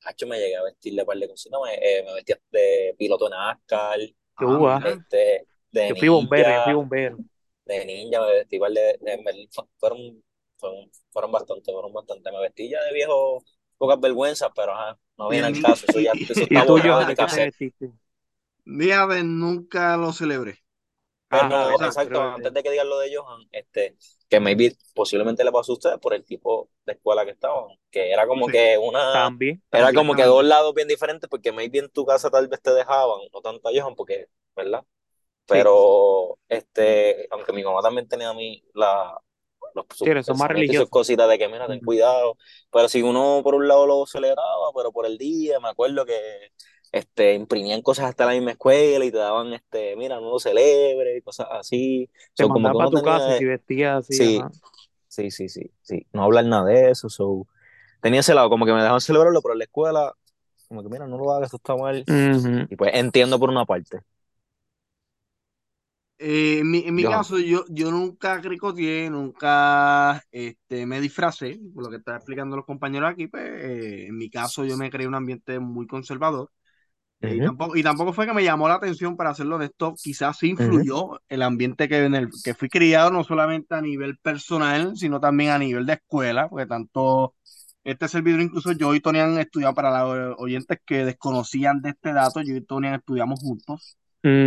Hacho, 0.05 0.27
me 0.27 0.39
llegué 0.39 0.55
a 0.55 0.63
vestir 0.63 0.93
de 0.95 1.05
par 1.05 1.17
de 1.17 1.27
cositas, 1.27 1.59
me, 1.63 1.75
eh, 1.75 2.03
me 2.05 2.13
vestía 2.15 2.39
de 2.51 2.95
piloto 2.97 3.29
NASCAR, 3.29 3.99
Ah, 4.35 4.79
ah, 4.81 4.89
este, 4.89 5.47
de 5.71 5.87
yo 5.87 5.95
fui 5.95 6.07
bombero, 6.07 6.51
yo 6.53 6.61
fui 6.61 6.73
ninja, 6.73 6.73
bombero. 6.73 7.19
de 7.65 7.85
ninja, 7.85 8.21
me 8.21 8.33
vestí 8.33 8.55
igual 8.57 8.73
de, 8.73 8.99
fueron, 9.79 10.23
fueron, 10.57 10.91
fueron 11.11 11.31
bastante, 11.31 11.71
fueron 11.71 11.93
bastante, 11.93 12.31
me 12.31 12.41
vestí 12.41 12.69
ya 12.69 12.83
de 12.83 12.93
viejo, 12.93 13.43
pocas 13.77 13.99
vergüenzas, 13.99 14.51
pero 14.55 14.73
ajá, 14.73 14.99
no 15.17 15.29
viene 15.29 15.47
el 15.47 15.55
al 15.55 15.61
caso, 15.61 15.85
eso 15.87 15.99
ya, 16.01 16.13
eso 16.29 16.41
¿Y 16.41 16.43
está 16.43 16.65
tú, 16.65 16.73
borrado 16.73 17.05
de 17.05 17.15
cassette. 17.15 17.55
Día 18.65 19.05
de 19.07 19.23
nunca 19.23 19.97
lo 19.97 20.13
celebré. 20.13 20.63
¿verdad? 21.29 21.71
exacto, 21.81 22.09
Pero, 22.09 22.35
antes 22.35 22.53
de 22.53 22.63
que 22.63 22.71
digan 22.71 22.89
lo 22.89 22.99
de 22.99 23.15
Johan, 23.15 23.41
este, 23.51 23.95
que 24.29 24.39
maybe 24.39 24.75
posiblemente 24.93 25.43
le 25.43 25.51
pasó 25.51 25.73
a 25.73 25.75
ustedes 25.75 25.99
por 25.99 26.13
el 26.13 26.23
tipo 26.25 26.69
de 26.85 26.93
escuela 26.93 27.25
que 27.25 27.31
estaban, 27.31 27.65
que 27.91 28.11
era 28.11 28.27
como 28.27 28.47
Sí, 28.47 28.51
que 28.51 28.77
una, 28.77 29.01
también, 29.11 29.61
era 29.73 29.93
también. 29.93 29.93
como 29.93 30.15
que 30.15 30.23
dos 30.23 30.43
lados 30.45 30.73
bien 30.75 30.87
diferentes, 30.87 31.29
porque 31.29 31.51
maybe 31.51 31.79
en 31.79 31.89
tu 31.89 32.05
casa 32.05 32.29
tal 32.29 32.47
vez 32.47 32.61
te 32.61 32.71
dejaban, 32.73 33.19
no 33.33 33.41
tanto 33.41 33.67
a 33.69 33.71
Johan, 33.73 33.95
porque, 33.95 34.27
¿verdad? 34.55 34.85
Sí, 35.47 35.57
Pero, 35.57 36.37
este, 36.47 37.27
aunque 37.31 37.53
mi 37.53 37.63
mamá 37.63 37.81
también 37.81 38.07
tenía 38.07 38.29
a 38.29 38.33
mí 38.35 38.63
la, 38.75 39.19
los, 39.75 39.85
sus 39.95 40.11
sí, 40.13 40.23
son 40.23 40.37
más 40.37 40.49
pensamientos 40.49 40.75
y 40.75 40.77
sus 40.77 40.89
religiosos. 40.89 40.89
cositas 40.89 41.27
de 41.29 41.37
que, 41.39 41.47
mira, 41.49 41.67
ten 41.67 41.81
cuidado, 41.81 42.37
pero 42.71 42.87
si 42.89 43.01
uno 43.01 43.41
por 43.43 43.55
un 43.55 43.67
lado 43.67 43.87
lo 43.87 44.05
celebraba, 44.05 44.71
pero 44.75 44.91
por 44.91 45.05
el 45.07 45.17
día, 45.17 45.59
me 45.59 45.69
acuerdo 45.69 46.05
que 46.05 46.51
este, 46.91 47.33
imprimían 47.35 47.81
cosas 47.81 48.05
hasta 48.07 48.25
la 48.25 48.33
misma 48.33 48.51
escuela 48.51 49.05
y 49.05 49.11
te 49.11 49.17
daban, 49.17 49.53
este, 49.53 49.95
mira, 49.95 50.15
no 50.19 50.31
lo 50.31 50.39
celebre 50.39 51.17
y 51.17 51.21
cosas 51.21 51.47
así. 51.51 52.09
Te 52.35 52.45
So, 52.45 52.49
para 52.75 52.89
tu 52.89 53.01
casa 53.01 53.31
si 53.33 53.45
vestías 53.45 53.99
así, 53.99 54.21
sí, 54.21 54.25
ajá. 54.25 54.51
sí, 55.07 55.31
sí, 55.31 55.49
sí, 55.49 55.71
sí, 55.81 56.07
no 56.13 56.23
hablar 56.23 56.45
nada 56.45 56.65
de 56.65 56.91
eso. 56.91 57.09
So, 57.09 57.47
tenía 58.01 58.21
ese 58.21 58.33
lado, 58.35 58.49
como 58.49 58.65
que 58.65 58.73
me 58.73 58.79
dejaban 58.81 59.01
celebrarlo, 59.01 59.41
pero 59.41 59.53
en 59.53 59.59
la 59.59 59.65
escuela, 59.65 60.13
como 60.67 60.83
que, 60.83 60.89
mira, 60.89 61.07
no 61.07 61.17
lo 61.17 61.31
hagas, 61.33 61.47
esto 61.47 61.57
está 61.57 61.75
mal. 61.77 62.07
Y 62.69 62.75
pues 62.77 62.91
entiendo 62.95 63.39
por 63.39 63.49
una 63.49 63.65
parte. 63.65 64.01
Eh, 66.21 66.59
en 66.59 66.69
mi, 66.69 66.79
en 66.85 66.95
mi 66.95 67.03
Yo. 67.03 67.09
caso, 67.09 67.39
yo, 67.39 67.63
yo 67.69 67.91
nunca 67.91 68.41
cricoteé, 68.41 69.09
nunca 69.09 70.21
este, 70.31 70.85
me 70.85 70.99
disfracé, 70.99 71.59
por 71.73 71.83
lo 71.83 71.89
que 71.89 71.95
está 71.97 72.15
explicando 72.17 72.57
los 72.57 72.65
compañeros 72.65 73.09
aquí, 73.11 73.27
pues, 73.27 73.43
eh, 73.45 74.07
en 74.07 74.17
mi 74.17 74.29
caso 74.29 74.65
yo 74.65 74.75
me 74.77 74.89
creé 74.89 75.07
un 75.07 75.15
ambiente 75.15 75.59
muy 75.59 75.87
conservador. 75.87 76.51
Eh, 77.21 77.35
y, 77.35 77.41
Ujú. 77.41 77.43
tampoco, 77.43 77.75
y 77.75 77.83
tampoco 77.83 78.13
fue 78.13 78.25
que 78.25 78.33
me 78.33 78.43
llamó 78.43 78.67
la 78.69 78.75
atención 78.75 79.17
para 79.17 79.31
hacerlo 79.31 79.57
de 79.57 79.65
esto, 79.65 79.99
quizás 80.01 80.41
influyó 80.43 81.21
el 81.27 81.41
ambiente 81.41 81.89
que, 81.89 82.05
en 82.05 82.15
el 82.15 82.29
que 82.43 82.53
fui 82.55 82.69
criado, 82.69 83.11
no 83.11 83.23
solamente 83.25 83.75
a 83.75 83.81
nivel 83.81 84.17
personal, 84.17 84.95
sino 84.95 85.19
también 85.19 85.51
a 85.51 85.59
nivel 85.59 85.85
de 85.85 85.93
escuela, 85.93 86.47
porque 86.49 86.65
tanto 86.65 87.35
este 87.83 88.07
servidor, 88.07 88.41
incluso 88.41 88.71
yo 88.71 88.93
y 88.95 89.01
Tony 89.01 89.19
han 89.19 89.37
estudiado, 89.37 89.73
para 89.73 90.03
los 90.03 90.35
oyentes 90.39 90.79
que 90.85 91.03
desconocían 91.05 91.81
de 91.81 91.89
este 91.89 92.13
dato, 92.13 92.41
yo 92.41 92.55
y 92.55 92.61
Tony 92.61 92.87
estudiamos 92.89 93.39
juntos 93.41 93.97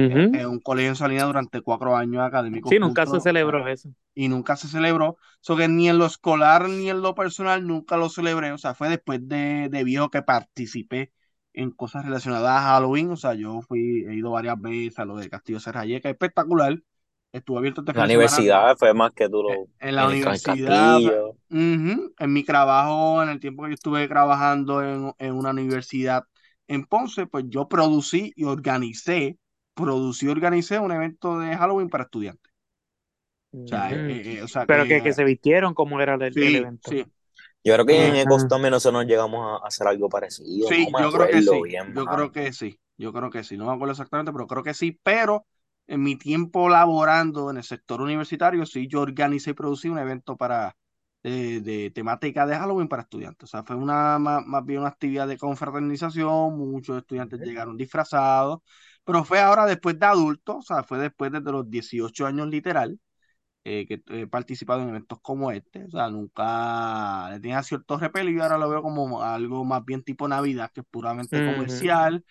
en, 0.09 0.29
Ujú. 0.29 0.33
en 0.33 0.47
un 0.49 0.61
colegio 0.61 0.91
en 0.91 0.97
Salinas 0.97 1.27
durante 1.27 1.61
cuatro 1.63 1.97
años 1.97 2.23
académicos 2.25 2.71
Sí, 2.71 2.79
nunca 2.79 3.07
se 3.07 3.21
celebró 3.21 3.67
eso. 3.69 3.91
y 4.15 4.29
nunca 4.29 4.57
se 4.57 4.69
celebró. 4.69 5.17
So 5.41 5.57
que 5.57 5.69
ni 5.69 5.89
en 5.89 5.99
lo 5.99 6.07
escolar 6.07 6.69
ni 6.69 6.91
en 6.91 7.03
lo 7.03 7.15
personal 7.15 7.67
nunca 7.67 7.97
lo 7.97 8.09
celebré. 8.09 8.53
O 8.53 8.59
sea, 8.59 8.75
fue 8.75 8.89
después 8.89 9.27
de, 9.29 9.69
de 9.71 9.85
viejo 9.85 10.11
que 10.11 10.23
participé 10.23 11.13
en 11.55 11.71
cosas 11.73 12.05
relacionadas 12.05 12.51
a 12.61 12.63
Halloween. 12.75 13.11
O 13.13 13.17
sea, 13.17 13.35
yo 13.35 13.61
fui, 13.63 14.05
he 14.09 14.15
ido 14.15 14.31
varias 14.33 14.61
veces 14.61 14.99
a 14.99 15.05
lo 15.05 15.17
de 15.17 15.31
Castillo 15.31 15.61
Serralleca, 15.61 16.11
espectacular. 16.11 16.79
Estuve 17.33 17.59
abierto 17.59 17.83
este 17.83 17.95
La 17.95 18.05
semana. 18.11 18.45
universidad 18.45 18.77
fue 18.77 18.93
más 18.95 19.13
que 19.13 19.29
tú 19.29 19.43
En, 19.47 19.57
lo 19.57 19.69
en 19.81 19.97
la 19.97 20.07
en 20.07 20.07
universidad, 20.07 21.03
ujú, 21.51 22.15
en 22.19 22.33
mi 22.33 22.45
trabajo, 22.45 23.23
en 23.23 23.29
el 23.31 23.41
tiempo 23.41 23.63
que 23.65 23.71
yo 23.71 23.75
estuve 23.75 24.09
trabajando 24.09 24.83
en, 24.83 25.13
en 25.19 25.35
una 25.35 25.51
universidad 25.51 26.25
en 26.69 26.85
Ponce, 26.87 27.27
pues 27.27 27.45
yo 27.49 27.69
producí 27.69 28.33
y 28.37 28.45
organicé, 28.45 29.39
producí 29.75 30.27
y 30.27 30.29
organicé 30.31 30.79
un 30.79 30.93
evento 30.93 31.39
de 31.39 31.57
Halloween 31.57 31.89
para 31.91 32.05
estudiantes. 32.05 32.53
O 33.65 33.69
sea, 33.69 33.93
eh, 33.93 34.23
eh, 34.39 34.43
o 34.43 34.49
sea 34.49 34.67
Pero 34.67 34.87
que, 34.87 34.89
que, 34.89 35.03
que 35.03 35.13
se 35.13 35.25
vistieron, 35.25 35.75
¿cómo 35.75 36.01
era 36.01 36.15
el, 36.15 36.39
el 36.41 36.57
evento? 36.57 36.91
sí, 36.91 37.05
Yo 37.65 37.75
creo 37.75 37.87
que 37.87 38.07
en 38.09 38.15
eh, 38.15 38.17
Ecos 38.17 38.47
también 38.49 38.73
nosotros 38.73 39.05
llegamos 39.07 39.63
a 39.63 39.67
hacer 39.67 39.87
algo 39.89 40.09
parecido. 40.09 40.75
sí, 40.75 40.89
No 40.91 40.91
me 40.91 40.99
yo 40.99 41.13
creo 41.13 41.29
que 41.29 41.43
acuerdo 41.43 41.43
sí, 41.43 41.63
bien, 41.63 41.93
yo 41.93 42.09
creo 42.09 42.33
que 42.33 42.53
sí, 42.53 42.81
yo 42.97 43.13
creo 43.13 43.31
que 43.31 43.45
sí, 43.45 43.57
no 43.57 43.67
me 43.67 43.73
acuerdo 43.73 43.93
exactamente, 43.93 44.33
pero 44.33 44.47
creo 44.47 44.63
que 44.63 44.75
sí, 44.75 44.99
pero 45.03 45.47
en 45.87 46.03
mi 46.03 46.17
tiempo 46.17 46.69
laborando 46.69 47.51
en 47.51 47.57
el 47.59 47.65
sector 47.65 48.01
universitario, 48.01 48.65
sí, 48.67 48.87
yo 48.89 49.01
organicé 49.03 49.51
y 49.51 49.55
producí 49.55 49.89
un 49.89 49.99
evento 49.99 50.37
para, 50.37 50.77
de, 51.23 51.61
de 51.61 51.91
temática 51.91 52.47
de 52.47 52.57
Halloween 52.57 52.89
para 52.89 53.03
estudiantes, 53.03 53.45
o 53.45 53.51
sea, 53.51 53.65
fue 53.65 53.77
una, 53.77 54.19
más, 54.19 54.45
más 54.47 54.65
bien 54.65 54.81
una 54.81 54.89
actividad 54.91 55.27
de 55.29 55.39
confraternización, 55.39 56.57
muchos 56.59 56.99
estudiantes 56.99 57.41
llegaron 57.41 57.77
disfrazados, 57.77 58.61
pero 59.05 59.25
fue 59.25 59.41
ahora 59.41 59.67
después 59.67 59.99
de 59.99 60.07
adultos, 60.07 60.57
o 60.59 60.63
sea, 60.63 60.83
fue 60.85 60.99
después 60.99 61.33
de 61.33 61.41
los 61.41 61.69
18 61.69 62.27
años 62.27 62.47
literal, 62.49 62.99
eh, 63.65 63.87
que 63.87 64.03
he 64.09 64.27
participado 64.27 64.83
en 64.83 64.89
eventos 64.91 65.21
como 65.21 65.51
este, 65.53 65.85
o 65.85 65.91
sea, 65.91 66.09
nunca 66.11 67.31
le 67.31 67.41
tenía 67.41 67.63
cierto 67.63 67.99
repelo 67.99 68.31
y 68.31 68.41
ahora 68.41 68.59
lo 68.59 68.69
veo 68.69 68.83
como 68.83 69.23
algo 69.23 69.65
más 69.65 69.85
bien 69.85 70.03
tipo 70.03 70.27
Navidad, 70.29 70.71
que 70.73 70.81
es 70.81 70.87
puramente 70.91 71.45
comercial 71.45 72.25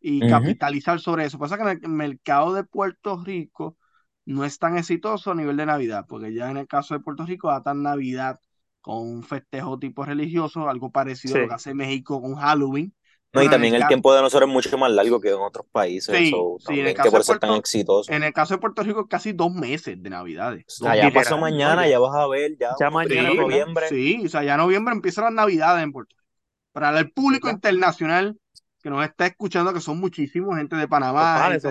y 0.00 0.26
capitalizar 0.26 1.00
sobre 1.00 1.24
eso. 1.24 1.38
Pasa 1.38 1.56
que 1.56 1.62
en 1.62 1.84
el 1.84 1.88
mercado 1.90 2.54
de 2.54 2.64
Puerto 2.64 3.22
Rico 3.22 3.76
no 4.24 4.44
es 4.44 4.58
tan 4.58 4.76
exitoso 4.78 5.32
a 5.32 5.34
nivel 5.34 5.56
de 5.56 5.66
Navidad, 5.66 6.06
porque 6.08 6.32
ya 6.34 6.50
en 6.50 6.56
el 6.58 6.66
caso 6.66 6.94
de 6.94 7.00
Puerto 7.00 7.24
Rico 7.26 7.50
atan 7.50 7.82
Navidad 7.82 8.40
con 8.80 9.06
un 9.06 9.22
festejo 9.22 9.78
tipo 9.78 10.04
religioso, 10.04 10.68
algo 10.68 10.90
parecido 10.90 11.36
a 11.36 11.40
lo 11.40 11.48
que 11.48 11.54
hace 11.54 11.74
México 11.74 12.20
con 12.22 12.34
Halloween, 12.36 12.94
No, 13.32 13.42
y 13.42 13.48
el 13.48 13.50
también 13.50 13.74
el 13.74 13.80
caso, 13.80 13.88
tiempo 13.88 14.14
de 14.14 14.22
nosotros 14.22 14.48
es 14.48 14.52
mucho 14.54 14.78
más 14.78 14.90
largo 14.90 15.20
que 15.20 15.30
en 15.30 15.36
otros 15.40 15.66
países. 15.70 16.14
sí, 16.16 16.30
So, 16.30 16.58
sí, 16.58 16.80
en 16.80 16.86
el 16.86 16.94
que 16.94 16.94
caso 16.94 17.10
por 17.10 17.20
de 17.20 17.24
ser 17.24 17.38
tan 17.38 17.50
Puerto, 17.50 17.60
exitoso. 17.60 18.12
en 18.14 18.22
el 18.22 18.32
caso 18.32 18.54
de 18.54 18.60
Puerto 18.60 18.82
Rico 18.82 19.08
casi 19.08 19.32
dos 19.32 19.52
meses 19.52 20.02
de 20.02 20.10
Navidades, 20.10 20.64
O 20.66 20.70
sea, 20.82 20.94
dos 20.94 20.96
ya 20.96 21.10
pasó 21.12 21.36
mañana, 21.38 21.86
ya. 21.88 21.98
vas 21.98 22.14
a 22.16 22.26
ver, 22.26 22.56
ya 22.58 22.70
Ya 22.80 22.90
mañana, 22.90 23.34
noviembre. 23.34 23.86
sí, 23.88 24.22
o 24.26 24.28
sea, 24.28 24.42
ya 24.44 24.56
noviembre 24.56 24.94
empiezan 24.94 25.24
las 25.24 25.32
navidades 25.34 25.82
en 25.84 25.92
Puerto 25.92 26.14
Rico. 26.16 26.24
Para 26.72 26.98
el 26.98 27.10
público 27.12 27.50
internacional 27.50 28.38
que 28.82 28.90
nos 28.90 29.04
está 29.04 29.26
escuchando, 29.26 29.74
que 29.74 29.80
son 29.80 29.98
muchísimos, 30.00 30.56
gente 30.56 30.76
de 30.76 30.88
Panamá, 30.88 31.50
gente 31.52 31.68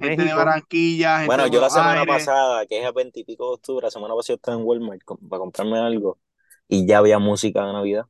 gente 0.00 0.24
de. 0.24 0.34
Barranquilla, 0.34 1.20
gente 1.20 1.26
Bueno, 1.26 1.44
de 1.44 1.50
yo 1.50 1.60
la 1.60 1.70
semana 1.70 2.00
Aires. 2.00 2.06
pasada, 2.06 2.66
que 2.66 2.80
es 2.80 2.86
el 2.86 2.92
20 2.92 3.20
y 3.20 3.24
pico 3.24 3.48
de 3.48 3.54
octubre, 3.54 3.84
la 3.86 3.90
semana 3.90 4.14
pasada 4.14 4.36
estaba 4.36 4.56
en 4.58 4.64
Walmart 4.64 5.00
para 5.28 5.40
comprarme 5.40 5.78
algo 5.78 6.18
y 6.68 6.86
ya 6.86 6.98
había 6.98 7.18
música 7.18 7.64
de 7.66 7.72
Navidad. 7.72 8.06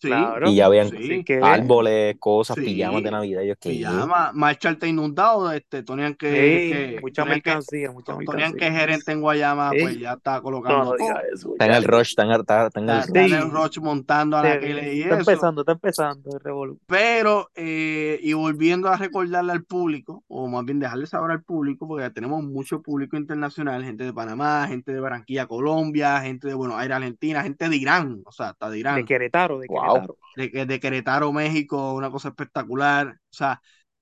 Sí, 0.00 0.08
Claro. 0.08 0.50
Y 0.50 0.56
ya 0.56 0.66
habían 0.66 0.90
sí, 0.90 1.24
que, 1.24 1.40
árboles, 1.42 2.16
cosas, 2.18 2.56
pijamas 2.56 3.02
de 3.02 3.08
sí. 3.08 3.12
Navidad. 3.12 3.42
¿qué? 3.58 3.70
Pijama, 3.70 4.32
Marcharte 4.34 4.86
inundado, 4.88 5.50
este, 5.52 5.82
tenían 5.82 6.14
que, 6.14 6.28
sí, 6.30 6.72
que, 6.94 6.98
mucha 7.00 7.22
tenían 7.22 7.40
que, 7.40 7.48
mercancía, 7.50 7.90
mucha 7.92 8.16
tenían 8.18 8.52
que 8.54 8.70
gerente 8.70 9.12
en 9.12 9.20
Guayama, 9.22 9.70
pues 9.70 9.94
Sí. 9.94 10.00
ya 10.00 10.12
está 10.12 10.40
colocando 10.42 10.84
no 10.84 10.94
eso, 11.32 11.52
Está 11.52 11.66
en 11.66 11.72
el 11.72 11.84
rush, 11.84 12.08
está 12.10 12.22
en 12.24 12.30
el, 12.32 12.40
está, 12.40 12.66
está 12.66 12.80
en 12.80 12.90
el 12.90 12.98
Está, 12.98 13.06
rush. 13.06 13.16
está 13.16 13.20
en 13.20 13.42
el 13.42 13.42
Sí, 13.44 13.50
Roche 13.50 13.80
montando 13.80 14.36
a 14.36 14.42
sí, 14.42 14.48
Anaqueles 14.48 14.94
y 14.94 15.02
está 15.02 15.18
eso. 15.20 15.30
empezando, 15.30 15.60
está 15.62 15.72
empezando 15.72 16.30
el 16.36 16.40
revolú. 16.40 16.78
Pero, 16.86 17.50
eh, 17.54 18.18
y 18.22 18.32
volviendo 18.34 18.88
a 18.88 18.96
recordarle 18.96 19.52
al 19.52 19.64
público, 19.64 20.22
o 20.28 20.48
más 20.48 20.64
bien 20.66 20.80
dejarle 20.80 21.06
saber 21.06 21.30
al 21.30 21.42
público, 21.42 21.86
porque 21.88 22.02
ya 22.04 22.10
tenemos 22.10 22.42
mucho 22.42 22.82
público 22.82 23.16
internacional, 23.16 23.82
gente 23.84 24.04
de 24.04 24.12
Panamá, 24.12 24.66
gente 24.68 24.92
de 24.92 25.00
Barranquilla, 25.00 25.46
Colombia, 25.46 26.20
gente 26.20 26.48
de 26.48 26.54
Buenos 26.54 26.76
Aires, 26.78 26.96
Argentina, 26.96 27.42
gente 27.42 27.68
de 27.68 27.76
Irán, 27.76 28.22
o 28.26 28.32
sea, 28.32 28.50
hasta 28.50 28.66
de 28.68 28.72
De 28.74 28.80
Irán, 28.80 29.04
Querétaro, 29.04 29.58
de 29.60 29.68
Wow. 29.68 29.83
Querétaro. 29.84 30.18
de, 30.36 30.66
de 30.66 30.80
Querétaro, 30.80 31.32
México, 31.32 31.94
una 31.94 32.10
cosa 32.10 32.28
espectacular. 32.28 33.08
O 33.08 33.32
sea, 33.32 33.60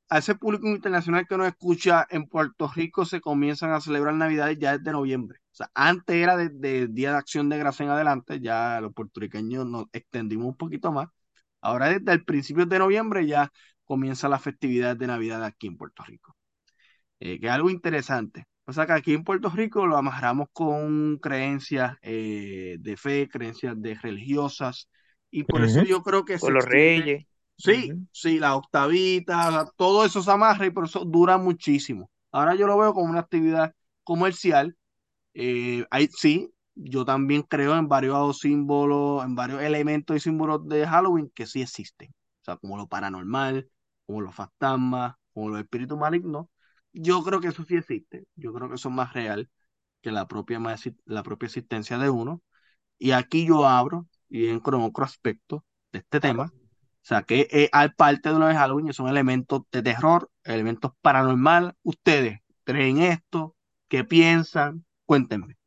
a 0.08 0.18
ese 0.18 0.34
público 0.34 0.68
internacional 0.68 1.26
que 1.26 1.36
nos 1.38 1.48
escucha 1.48 2.06
en 2.10 2.26
Puerto 2.28 2.70
Rico 2.74 3.04
se 3.06 3.20
comienzan 3.20 3.72
a 3.72 3.80
celebrar 3.80 4.14
Navidades 4.14 4.58
ya 4.58 4.76
desde 4.76 4.92
noviembre. 4.92 5.38
O 5.52 5.54
sea, 5.54 5.70
antes 5.74 6.16
era 6.16 6.36
desde 6.36 6.80
el 6.80 6.94
Día 6.94 7.12
de 7.12 7.18
Acción 7.18 7.48
de 7.48 7.58
Gracia 7.58 7.84
en 7.84 7.90
adelante, 7.90 8.40
ya 8.40 8.80
los 8.80 8.92
puertorriqueños 8.92 9.66
nos 9.66 9.86
extendimos 9.92 10.46
un 10.48 10.56
poquito 10.56 10.92
más. 10.92 11.08
Ahora 11.62 11.88
desde 11.88 12.12
el 12.12 12.24
principio 12.24 12.66
de 12.66 12.78
noviembre 12.78 13.26
ya 13.26 13.50
comienza 13.84 14.28
la 14.28 14.38
festividad 14.38 14.96
de 14.96 15.06
Navidad 15.06 15.44
aquí 15.44 15.66
en 15.68 15.76
Puerto 15.76 16.02
Rico. 16.04 16.36
Eh, 17.20 17.38
que 17.40 17.46
es 17.46 17.52
algo 17.52 17.70
interesante. 17.70 18.46
O 18.64 18.72
sea 18.72 18.86
que 18.86 18.92
aquí 18.92 19.14
en 19.14 19.24
Puerto 19.24 19.48
Rico 19.50 19.86
lo 19.86 19.96
amarramos 19.96 20.48
con 20.52 21.18
creencias 21.18 21.96
eh, 22.02 22.76
de 22.80 22.96
fe, 22.96 23.28
creencias 23.30 23.80
de 23.80 23.94
religiosas, 23.94 24.88
y 25.32 25.44
por 25.44 25.64
eso 25.64 25.84
yo 25.84 26.02
creo 26.04 26.26
que 26.26 26.34
Con 26.38 26.54
los 26.54 26.64
extiende. 26.64 26.66
reyes. 26.66 27.26
Sí, 27.56 27.94
sí, 28.12 28.40
la 28.40 28.56
octavita, 28.56 29.72
todo 29.76 30.04
eso 30.06 30.22
se 30.22 30.30
amarra 30.32 30.66
y 30.66 30.70
por 30.70 30.86
eso 30.86 31.04
dura 31.06 31.38
muchísimo. 31.38 32.10
Ahora 32.32 32.54
yo 32.56 32.66
lo 32.68 32.78
veo 32.78 32.94
como 32.94 33.10
una 33.10 33.20
actividad 33.20 33.74
comercial. 34.04 34.76
Eh, 35.34 35.86
hay, 35.90 36.08
sí, 36.08 36.52
yo 36.74 37.04
también 37.04 37.42
creo 37.42 37.76
en 37.76 37.88
varios 37.88 38.40
símbolos, 38.40 39.24
en 39.24 39.34
varios 39.34 39.62
elementos 39.62 40.16
y 40.16 40.20
símbolos 40.20 40.68
de 40.68 40.86
Halloween 40.86 41.30
que 41.34 41.46
sí 41.46 41.62
existen. 41.62 42.10
O 42.42 42.44
sea, 42.44 42.56
como 42.56 42.76
lo 42.76 42.86
paranormal, 42.88 43.70
como 44.06 44.20
los 44.22 44.34
fantasmas, 44.34 45.14
como 45.34 45.50
los 45.50 45.60
espíritus 45.60 45.98
malignos. 45.98 46.46
Yo 46.92 47.22
creo 47.22 47.40
que 47.40 47.48
eso 47.48 47.64
sí 47.64 47.76
existe. 47.76 48.24
Yo 48.36 48.52
creo 48.52 48.68
que 48.68 48.74
eso 48.76 48.88
es 48.90 48.94
más 48.94 49.12
real 49.14 49.50
que 50.02 50.12
la 50.12 50.28
propia, 50.28 50.60
la 51.06 51.22
propia 51.22 51.46
existencia 51.46 51.98
de 51.98 52.10
uno. 52.10 52.42
Y 52.98 53.12
aquí 53.12 53.46
yo 53.46 53.66
abro 53.66 54.08
y 54.32 54.48
entro 54.48 54.78
en 54.78 54.84
otro 54.84 55.04
aspecto 55.04 55.62
de 55.92 55.98
este 55.98 56.18
tema. 56.18 56.50
O 56.54 57.04
sea, 57.04 57.22
que 57.22 57.46
es 57.50 57.68
al 57.70 57.94
parte 57.94 58.32
de 58.32 58.38
lo 58.38 58.46
de 58.46 58.54
Halloween 58.54 58.90
son 58.94 59.08
elementos 59.08 59.62
de 59.70 59.82
terror, 59.82 60.30
elementos 60.44 60.92
paranormal. 61.02 61.74
Ustedes 61.82 62.40
creen 62.64 63.02
esto, 63.02 63.54
¿qué 63.88 64.04
piensan? 64.04 64.86
Cuéntenme. 65.04 65.58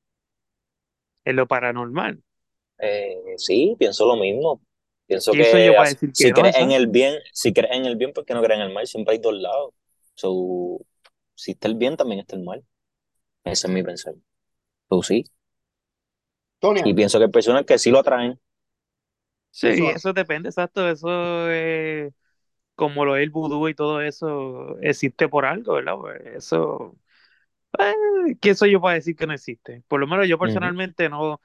En 1.26 1.36
lo 1.36 1.48
paranormal. 1.48 2.24
Eh, 2.80 3.36
sí, 3.38 3.76
pienso 3.78 4.08
lo 4.08 4.16
mismo. 4.16 4.62
Pienso 5.06 5.32
¿Quién 5.32 5.46
soy 5.46 5.98
que 6.00 6.10
si 6.14 6.30
no? 6.32 6.36
crees 6.36 6.56
en 6.56 6.72
el 6.72 6.88
bien, 6.88 7.14
si 7.32 7.54
crees 7.54 7.76
en 7.76 7.86
el 7.86 7.98
bien, 7.98 8.14
¿por 8.14 8.26
qué 8.26 8.34
no 8.34 8.42
crees 8.42 8.60
en 8.60 8.66
el 8.66 8.74
mal? 8.74 8.88
Siempre 8.88 9.14
hay 9.14 9.20
dos 9.20 9.36
lados. 9.36 9.76
So, 10.16 10.80
si 11.36 11.52
está 11.52 11.68
el 11.68 11.76
bien, 11.76 11.98
también 11.98 12.22
está 12.22 12.36
el 12.36 12.42
mal. 12.44 12.66
Ese 13.44 13.68
es 13.68 13.74
mi 13.74 13.84
pensar. 13.84 14.16
So, 14.90 15.04
sí. 15.04 15.24
Tonia, 16.58 16.82
Y 16.84 16.96
pienso 16.96 17.20
que 17.20 17.26
hay 17.26 17.32
personas 17.32 17.64
que 17.66 17.78
sí 17.78 17.92
lo 17.92 18.00
atraen. 18.00 18.40
Sí, 19.62 19.68
eso 19.68 19.96
eso 19.96 20.14
depende, 20.14 20.50
exacto. 20.50 20.88
Eso 20.90 21.50
es 21.52 22.14
como 22.76 23.06
lo 23.06 23.18
es 23.18 23.24
el 23.24 23.32
vudú 23.32 23.70
y 23.70 23.76
todo 23.76 24.02
eso 24.02 24.80
existe 24.82 25.30
por 25.30 25.46
algo, 25.46 25.76
¿verdad? 25.76 25.96
Pues 26.00 26.22
eso, 26.28 26.98
eh, 27.80 28.38
¿quién 28.42 28.56
soy 28.56 28.72
yo 28.74 28.82
para 28.82 28.96
decir 28.96 29.16
que 29.16 29.28
no 29.28 29.34
existe? 29.34 29.84
Por 29.88 30.00
lo 30.02 30.08
menos 30.08 30.28
yo 30.30 30.40
personalmente 30.40 31.10
no, 31.10 31.42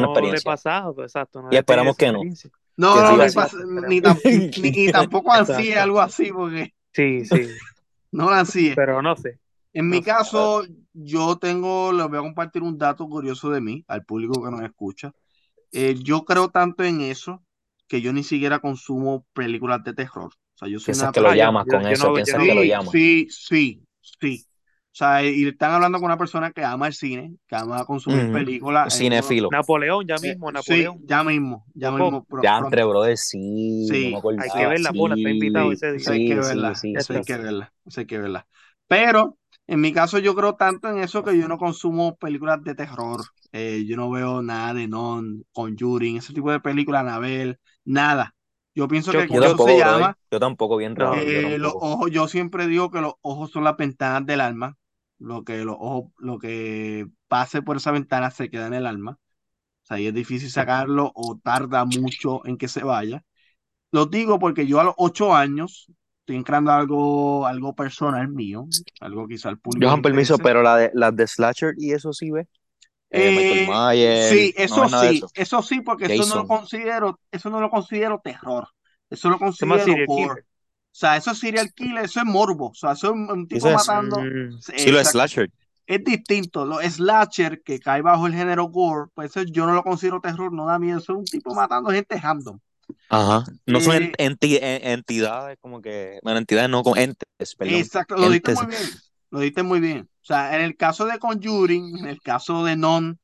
una 0.00 0.06
No 0.06 0.28
le 0.30 0.38
he 0.38 0.42
experiencia. 0.42 0.42
pasado, 0.42 0.94
pues, 0.94 1.06
exacto, 1.12 1.42
no 1.42 1.50
Y 1.50 1.56
esperamos 1.56 1.96
que 1.96 2.12
no. 2.12 2.30
No, 2.76 2.90
Que 2.92 3.04
no, 3.04 3.16
siga 3.18 3.24
ni, 3.24 3.28
así. 3.42 3.56
ni, 3.86 4.02
tam- 4.02 4.22
ni- 4.54 4.72
y 4.74 4.90
tampoco 4.90 5.32
Exacto. 5.32 5.80
algo 5.80 6.00
así, 6.00 6.32
porque 6.32 6.74
Sí, 6.92 7.24
sí, 7.24 7.62
no 8.12 8.26
lo 8.26 8.32
ansíe. 8.34 8.74
pero 8.74 9.02
no 9.02 9.16
sé, 9.16 9.40
En 9.72 9.90
mi 9.90 10.02
no 10.02 10.02
sé. 10.02 10.14
caso, 10.14 10.62
yo 10.94 11.38
tengo, 11.38 11.92
les 11.92 12.08
voy 12.08 12.18
a 12.18 12.22
compartir 12.22 12.62
un 12.62 12.78
dato 12.78 13.08
curioso 13.08 13.50
de 13.50 13.60
mí, 13.60 13.84
al 13.88 14.04
público 14.04 14.42
que 14.44 14.50
nos 14.50 14.62
escucha. 14.62 15.14
Eh, 15.76 15.94
yo 16.02 16.24
creo 16.24 16.48
tanto 16.50 16.82
en 16.84 17.00
eso 17.02 17.42
que 17.88 18.00
yo 18.00 18.12
ni 18.12 18.24
siquiera 18.24 18.60
consumo 18.60 19.26
películas 19.32 19.84
de 19.84 19.94
terror. 19.94 20.32
O 20.32 20.58
sea, 20.58 20.68
yo 20.68 20.78
soy 20.80 20.92
Piensas 20.92 21.08
una 21.08 21.12
que 21.12 21.20
lo 21.20 21.34
llamas 21.34 21.66
con 21.66 21.86
yo 21.88 21.92
eso, 21.92 22.08
no, 22.08 22.14
yo 22.14 22.14
piensas 22.14 22.38
no 22.40 22.46
que 22.46 22.54
lo 22.54 22.62
Sí, 22.62 22.68
llamas. 22.70 22.94
sí, 22.94 23.28
sí, 23.30 23.82
sí. 24.20 24.46
sea, 24.92 25.22
y 25.22 25.46
están 25.46 25.72
hablando 25.72 25.98
con 25.98 26.06
una 26.06 26.16
persona 26.16 26.50
que 26.52 26.64
ama 26.64 26.86
el 26.86 26.94
cine, 26.94 27.36
que 27.46 27.56
ama 27.56 27.84
consumir 27.84 28.24
Ujú. 28.24 28.32
películas. 28.32 28.96
Cinéfilo. 28.98 29.50
Napoleón, 29.50 30.06
ya 30.06 30.18
mismo, 30.18 30.50
Napoleón. 30.50 30.98
Sí, 30.98 31.06
ya 31.06 31.22
mismo, 31.24 31.66
ya 31.74 31.90
mismo. 31.92 32.26
Ya 32.42 32.58
entre 32.58 32.84
brother, 32.84 33.16
sí, 33.16 33.38
Sí, 33.88 34.04
no 34.04 34.10
me 34.10 34.16
acordaba. 34.18 34.44
Hay 34.44 34.50
que 34.50 34.66
verla, 34.66 34.92
Pola, 34.94 35.14
está 35.16 35.30
invitado 35.30 35.68
Sí, 35.68 35.72
ese 35.72 35.92
día. 35.92 35.96
Eso 35.98 36.12
hay 36.12 36.24
que 36.24 36.34
verla, 36.34 36.74
sí, 36.74 36.92
Ya 36.94 37.00
eso 37.00 37.12
hay 37.12 37.24
que 37.24 37.36
verla, 37.36 37.72
eso 37.84 38.00
hay 38.00 38.06
que 38.06 38.18
verla. 38.18 38.46
Pero 38.88 39.38
en 39.66 39.80
mi 39.80 39.92
caso 39.92 40.18
yo 40.18 40.34
creo 40.34 40.54
tanto 40.56 40.88
en 40.88 40.98
eso 40.98 41.22
que 41.22 41.38
yo 41.38 41.48
no 41.48 41.58
consumo 41.58 42.16
películas 42.16 42.62
de 42.64 42.74
terror. 42.74 43.20
Eh, 43.58 43.86
yo 43.86 43.96
no 43.96 44.10
veo 44.10 44.42
nada 44.42 44.74
de 44.74 44.86
Non, 44.86 45.42
Conjuring, 45.52 46.18
ese 46.18 46.34
tipo 46.34 46.50
de 46.52 46.60
películas, 46.60 47.00
Anabel, 47.00 47.58
nada. 47.86 48.34
Yo 48.74 48.86
pienso 48.86 49.12
que. 49.12 49.26
Yo 49.28 49.40
eso 49.40 49.40
tampoco, 49.40 49.70
se 49.70 49.78
llama, 49.78 50.18
Yo 50.30 50.38
tampoco, 50.38 50.76
bien 50.76 50.94
raro, 50.94 51.16
yo 51.16 51.22
eh, 51.22 51.58
los 51.58 51.72
ojos, 51.74 52.10
yo 52.10 52.28
siempre 52.28 52.66
digo 52.66 52.90
que 52.90 53.00
los 53.00 53.14
ojos 53.22 53.50
son 53.50 53.64
las 53.64 53.76
ventanas 53.78 54.26
del 54.26 54.42
alma. 54.42 54.76
Lo 55.18 55.44
que 55.44 55.64
los 55.64 55.76
ojos, 55.78 56.12
lo 56.18 56.38
que 56.38 57.06
pase 57.28 57.62
por 57.62 57.78
esa 57.78 57.90
ventana 57.92 58.30
se 58.30 58.50
queda 58.50 58.66
en 58.66 58.74
el 58.74 58.86
alma. 58.86 59.12
O 59.12 59.86
sea, 59.86 59.98
y 59.98 60.06
es 60.06 60.12
difícil 60.12 60.50
sacarlo 60.50 61.10
o 61.14 61.38
tarda 61.42 61.86
mucho 61.86 62.44
en 62.44 62.58
que 62.58 62.68
se 62.68 62.84
vaya. 62.84 63.24
Lo 63.90 64.04
digo 64.04 64.38
porque 64.38 64.66
yo 64.66 64.80
a 64.80 64.84
los 64.84 64.94
ocho 64.98 65.34
años 65.34 65.90
estoy 66.20 66.36
entrando 66.36 66.72
a 66.72 66.76
algo, 66.76 67.46
algo 67.46 67.74
personal 67.74 68.28
mío, 68.28 68.66
algo 69.00 69.26
quizá 69.26 69.48
al 69.48 69.58
público 69.58 69.86
Johan, 69.86 70.02
permiso, 70.02 70.36
pero 70.36 70.60
la 70.60 70.76
de, 70.76 70.90
las 70.92 71.14
de 71.16 71.26
Slasher 71.26 71.74
y 71.78 71.92
eso 71.92 72.12
sí, 72.12 72.30
¿ves? 72.30 72.48
Eh, 73.10 73.30
Michael 73.30 73.58
Eh, 73.58 73.66
Myers, 73.68 74.28
sí, 74.30 74.54
eso 74.56 74.88
sí, 74.88 75.16
eso. 75.18 75.30
eso 75.34 75.62
sí, 75.62 75.80
porque 75.80 76.06
eso 76.06 76.26
no 76.26 76.36
lo 76.36 76.46
considero, 76.46 77.20
eso 77.30 77.50
no 77.50 77.60
lo 77.60 77.70
considero 77.70 78.20
terror, 78.22 78.68
eso 79.10 79.28
lo 79.30 79.38
considero 79.38 79.84
killer. 79.84 80.44
O 80.92 80.98
sea, 80.98 81.16
eso 81.16 81.30
es 81.32 81.38
serial 81.38 81.72
killer, 81.74 82.04
eso 82.04 82.20
es 82.20 82.26
morbo, 82.26 82.68
o 82.70 82.74
sea, 82.74 82.92
eso 82.92 83.08
es 83.08 83.12
un, 83.12 83.46
tipo 83.48 83.58
Eso 83.58 83.68
es. 83.68 83.74
matando. 83.76 84.16
Mm, 84.18 84.60
Sí, 84.60 84.90
lo 84.90 84.96
de 84.98 85.02
Exacto. 85.02 85.10
Slasher. 85.12 85.50
Es 85.86 86.02
distinto, 86.04 86.64
los 86.66 86.82
slasher 86.84 87.62
que 87.62 87.78
cae 87.78 88.02
bajo 88.02 88.26
el 88.26 88.34
género 88.34 88.64
gore, 88.68 89.10
pues 89.14 89.30
eso 89.30 89.42
yo 89.44 89.66
no 89.66 89.74
lo 89.74 89.84
considero 89.84 90.20
terror, 90.20 90.52
no 90.52 90.66
da 90.66 90.78
miedo, 90.80 90.98
eso 90.98 91.12
es 91.12 91.18
un 91.18 91.24
tipo 91.24 91.54
matando 91.54 91.90
gente 91.90 92.18
random. 92.20 92.58
Ajá. 93.08 93.44
No 93.66 93.80
son 93.80 93.94
Eh, 93.96 94.12
ent- 94.12 94.16
enti- 94.38 94.58
en- 94.60 94.86
entidades 94.98 95.58
como 95.60 95.80
que. 95.80 96.18
Bueno, 96.22 96.38
entidades 96.38 96.68
no, 96.70 96.82
con 96.82 96.98
entes, 96.98 97.54
perdón. 97.56 97.74
Exacto, 97.76 98.16
lo 98.16 98.32
Entes. 98.32 98.56
muy 98.56 98.66
bien, 98.66 98.82
lo 99.30 99.40
diste 99.40 99.62
muy 99.62 99.80
bien. 99.80 100.08
O 100.22 100.24
sea, 100.24 100.56
en 100.56 100.62
el 100.62 100.76
caso 100.76 101.06
de 101.06 101.18
Conjuring, 101.18 101.98
en 101.98 102.06
el 102.06 102.20
caso 102.20 102.64
de 102.64 102.76
Non, 102.76 103.18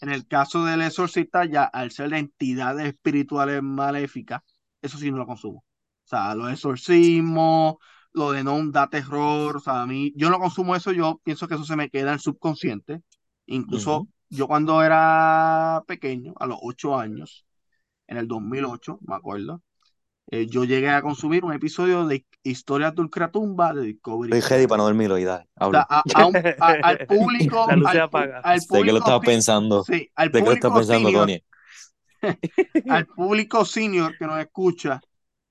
en 0.00 0.08
el 0.08 0.26
caso 0.26 0.64
del 0.64 0.82
Exorcista, 0.82 1.44
ya 1.44 1.64
al 1.64 1.90
ser 1.90 2.10
de 2.10 2.18
entidades 2.18 2.86
espirituales 2.86 3.62
maléficas, 3.62 4.42
eso 4.82 4.98
sí 4.98 5.10
no 5.10 5.18
lo 5.18 5.26
consumo. 5.26 5.64
O 6.04 6.06
sea, 6.06 6.34
los 6.34 6.52
exorcismos, 6.52 7.76
lo 8.12 8.32
de 8.32 8.44
Non 8.44 8.70
da 8.70 8.88
terror, 8.88 9.56
o 9.56 9.60
sea, 9.60 9.82
a 9.82 9.86
mí, 9.86 10.12
yo 10.16 10.30
no 10.30 10.38
consumo 10.38 10.76
eso, 10.76 10.92
yo 10.92 11.20
pienso 11.24 11.48
que 11.48 11.54
eso 11.54 11.64
se 11.64 11.76
me 11.76 11.90
queda 11.90 12.08
en 12.08 12.14
el 12.14 12.20
subconsciente. 12.20 13.02
Incluso 13.46 14.08
yo 14.28 14.46
cuando 14.46 14.82
era 14.82 15.82
pequeño, 15.86 16.34
a 16.38 16.46
los 16.46 16.58
ocho 16.62 16.98
años, 16.98 17.46
en 18.06 18.18
el 18.18 18.28
2008, 18.28 18.98
me 19.02 19.14
acuerdo, 19.16 19.62
eh, 20.28 20.46
yo 20.46 20.64
llegué 20.64 20.90
a 20.90 21.02
consumir 21.02 21.44
un 21.44 21.52
episodio 21.52 22.06
de 22.06 22.26
Historias 22.44 22.94
de 22.94 23.02
Ultratumba 23.02 23.72
de 23.74 23.82
Discovery 23.82 24.32
Estoy 24.34 24.50
ready 24.50 24.66
Channel. 24.66 24.68
para 24.68 24.78
no 24.78 24.84
dormir 24.84 25.10
hoy, 25.12 25.24
dale, 25.24 25.48
O 25.58 25.68
sea, 25.70 25.82
habla. 25.82 25.86
a- 25.90 26.04
a 26.12 26.26
un- 26.26 26.36
a- 26.58 26.78
al 26.82 26.98
público, 27.06 27.66
La 27.68 27.76
luz 27.76 27.90
se 27.90 27.98
al, 27.98 28.04
apaga. 28.04 28.40
al 28.42 28.60
Sé 28.60 28.66
que 28.84 28.92
lo 28.92 29.00
público, 29.00 29.20
si- 29.20 29.26
pensando. 29.26 29.84
sí, 29.84 30.10
al 30.14 30.32
Sé 30.32 30.42
que 30.42 30.48
lo 30.50 30.54
estás 30.54 30.72
público 30.72 30.74
pensando, 30.74 31.08
senior, 31.08 31.20
Tony. 31.26 31.44
al 32.86 33.06
público 33.06 33.64
senior 33.64 34.16
que 34.16 34.26
nos 34.26 34.38
escucha, 34.40 35.00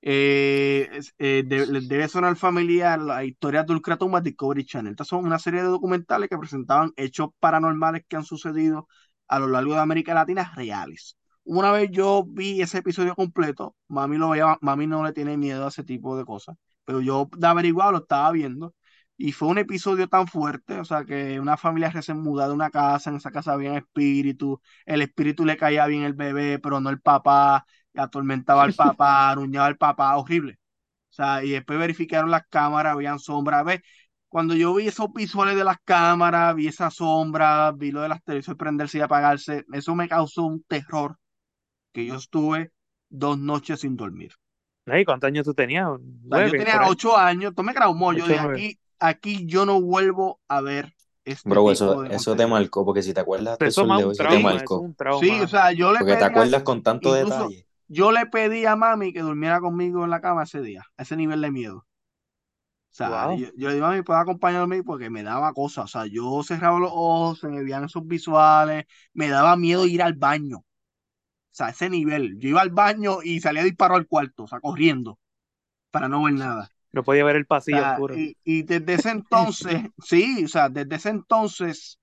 eh, 0.02 0.88
eh, 1.18 1.42
de- 1.46 1.66
les 1.66 1.88
debe 1.88 2.08
sonar 2.08 2.36
familiar 2.36 3.00
la 3.00 3.24
historia 3.24 3.62
de 3.64 3.72
Ultratumba 3.72 4.20
Discovery 4.20 4.64
Channel. 4.64 4.92
Estas 4.92 5.08
son 5.08 5.24
una 5.24 5.38
serie 5.38 5.62
de 5.62 5.68
documentales 5.68 6.28
que 6.28 6.38
presentaban 6.38 6.92
hechos 6.96 7.30
paranormales 7.40 8.04
que 8.08 8.16
han 8.16 8.24
sucedido 8.24 8.88
a 9.28 9.38
lo 9.38 9.48
largo 9.48 9.74
de 9.74 9.80
América 9.80 10.14
Latina 10.14 10.52
reales. 10.54 11.16
Una 11.44 11.72
vez 11.72 11.90
yo 11.90 12.24
vi 12.26 12.60
ese 12.62 12.78
episodio 12.78 13.14
completo, 13.14 13.76
mami 13.88 14.16
lo 14.18 14.30
veía, 14.30 14.56
mami 14.60 14.86
no 14.86 15.04
le 15.04 15.12
tiene 15.12 15.36
miedo 15.36 15.64
a 15.64 15.68
ese 15.68 15.84
tipo 15.84 16.16
de 16.16 16.24
cosas, 16.24 16.56
pero 16.84 17.00
yo 17.00 17.28
de 17.36 17.46
averiguado 17.46 17.92
lo 17.92 17.98
estaba 17.98 18.30
viendo 18.32 18.74
y 19.16 19.32
fue 19.32 19.48
un 19.48 19.58
episodio 19.58 20.08
tan 20.08 20.26
fuerte, 20.26 20.78
o 20.80 20.84
sea, 20.84 21.04
que 21.04 21.38
una 21.40 21.56
familia 21.56 21.90
recién 21.90 22.20
mudada 22.20 22.48
de 22.48 22.54
una 22.54 22.70
casa, 22.70 23.10
en 23.10 23.16
esa 23.16 23.30
casa 23.30 23.52
había 23.52 23.76
espíritu, 23.78 24.60
el 24.86 25.02
espíritu 25.02 25.44
le 25.44 25.56
caía 25.56 25.86
bien 25.86 26.02
el 26.02 26.14
bebé, 26.14 26.58
pero 26.58 26.80
no 26.80 26.90
el 26.90 27.00
papá, 27.00 27.64
y 27.92 28.00
atormentaba 28.00 28.64
al 28.64 28.74
papá, 28.74 29.30
aruñaba 29.30 29.66
al 29.66 29.76
papá, 29.76 30.16
horrible. 30.16 30.58
O 31.10 31.14
sea, 31.14 31.44
y 31.44 31.50
después 31.52 31.78
verificaron 31.78 32.30
las 32.30 32.44
cámaras, 32.48 32.94
habían 32.94 33.18
sombras. 33.20 33.64
¿Ves? 33.64 33.82
Cuando 34.28 34.54
yo 34.54 34.74
vi 34.74 34.88
esos 34.88 35.12
visuales 35.12 35.56
de 35.56 35.64
las 35.64 35.78
cámaras, 35.84 36.54
vi 36.56 36.68
esas 36.68 36.94
sombras, 36.96 37.76
vi 37.76 37.92
lo 37.92 38.02
de 38.02 38.08
las 38.08 38.22
televisiones 38.24 38.58
prenderse 38.58 38.98
y 38.98 39.00
apagarse, 39.00 39.64
eso 39.72 39.94
me 39.94 40.08
causó 40.08 40.44
un 40.44 40.62
terror 40.64 41.18
que 41.92 42.06
yo 42.06 42.16
estuve 42.16 42.72
dos 43.08 43.38
noches 43.38 43.80
sin 43.80 43.96
dormir. 43.96 44.32
Ey, 44.86 45.04
¿Cuántos 45.04 45.28
años 45.28 45.44
tú 45.44 45.54
tenías? 45.54 45.86
O 45.88 46.36
sea, 46.36 46.42
yo 46.44 46.54
tenía 46.54 46.84
ocho 46.84 47.16
años, 47.16 47.54
tomé 47.54 47.72
traumó, 47.74 48.12
yo 48.12 48.26
dije, 48.26 48.38
aquí, 48.40 48.78
aquí 48.98 49.46
yo 49.46 49.64
no 49.66 49.80
vuelvo 49.80 50.40
a 50.48 50.60
ver 50.60 50.94
este 51.24 51.58
Bro, 51.58 51.60
tipo 51.60 51.72
eso, 51.72 52.02
de 52.02 52.10
eso 52.10 52.36
te 52.36 52.46
marcó, 52.46 52.84
porque 52.84 53.02
si 53.02 53.12
te 53.14 53.20
acuerdas 53.20 53.58
el 53.62 53.74
eso 53.74 53.86
te 54.28 54.38
trauma, 54.38 54.62
eso 54.64 54.76
es 54.76 54.76
marcó. 54.76 54.76
un 54.82 54.94
Sí, 55.08 55.40
o 55.42 55.48
sea, 55.48 55.72
yo 55.72 55.92
le 55.92 56.04
Porque 56.04 56.16
te 56.16 56.24
pedí 56.24 56.34
a, 56.36 56.46
acuerdas 56.46 56.62
con 56.62 56.82
tanto 56.82 57.12
incluso 57.12 57.52
detalle. 57.52 57.66
yo 57.88 58.12
le 58.12 58.26
pedí 58.26 58.64
a 58.66 58.76
mami 58.76 59.12
que 59.12 59.20
durmiera 59.20 59.60
conmigo 59.60 60.04
en 60.04 60.10
la 60.10 60.20
cama 60.20 60.44
ese 60.44 60.60
día, 60.62 60.82
a 60.96 61.02
ese 61.02 61.16
nivel 61.16 61.40
de 61.42 61.50
miedo. 61.50 61.86
O 62.92 62.96
sea, 62.96 63.26
Wow. 63.26 63.30
yo, 63.32 63.48
yo 63.56 63.68
le 63.68 63.74
digo, 63.74 63.86
mami, 63.88 64.02
¿puedo 64.02 64.20
acompañarme? 64.20 64.82
Porque 64.84 65.10
me 65.10 65.22
daba 65.24 65.52
cosas. 65.52 65.84
O 65.86 65.88
sea, 65.88 66.06
yo 66.06 66.42
cerraba 66.44 66.78
los 66.78 66.90
ojos, 66.94 67.40
se 67.40 67.48
me 67.48 67.62
veían 67.62 67.84
esos 67.84 68.06
visuales, 68.06 68.84
me 69.12 69.28
daba 69.28 69.56
miedo 69.56 69.84
ir 69.86 70.00
al 70.02 70.14
baño. 70.14 70.64
O 71.54 71.56
sea, 71.56 71.70
ese 71.70 71.90
nivel. 71.90 72.38
Yo 72.40 72.50
iba 72.50 72.62
al 72.62 72.70
baño 72.70 73.18
y 73.24 73.40
salía 73.40 73.64
disparado 73.64 73.98
al 73.98 74.08
cuarto, 74.08 74.44
o 74.44 74.48
sea, 74.48 74.60
corriendo, 74.60 75.20
para 75.90 76.08
no 76.08 76.24
ver 76.24 76.34
nada. 76.34 76.70
No 76.92 77.04
podía 77.04 77.24
ver 77.24 77.36
el 77.36 77.44
O 77.46 77.46
pasillo 77.46 77.76
sea, 77.76 77.84
oscuro. 77.84 78.14
y, 78.14 78.36
y 78.44 78.62
desde 78.62 78.94
ese 78.94 79.10
entonces, 79.10 79.82
sí, 79.98 80.44
o 80.44 80.48
sea, 80.48 80.68
desde 80.68 80.96
ese 80.96 81.08
entonces, 81.10 81.98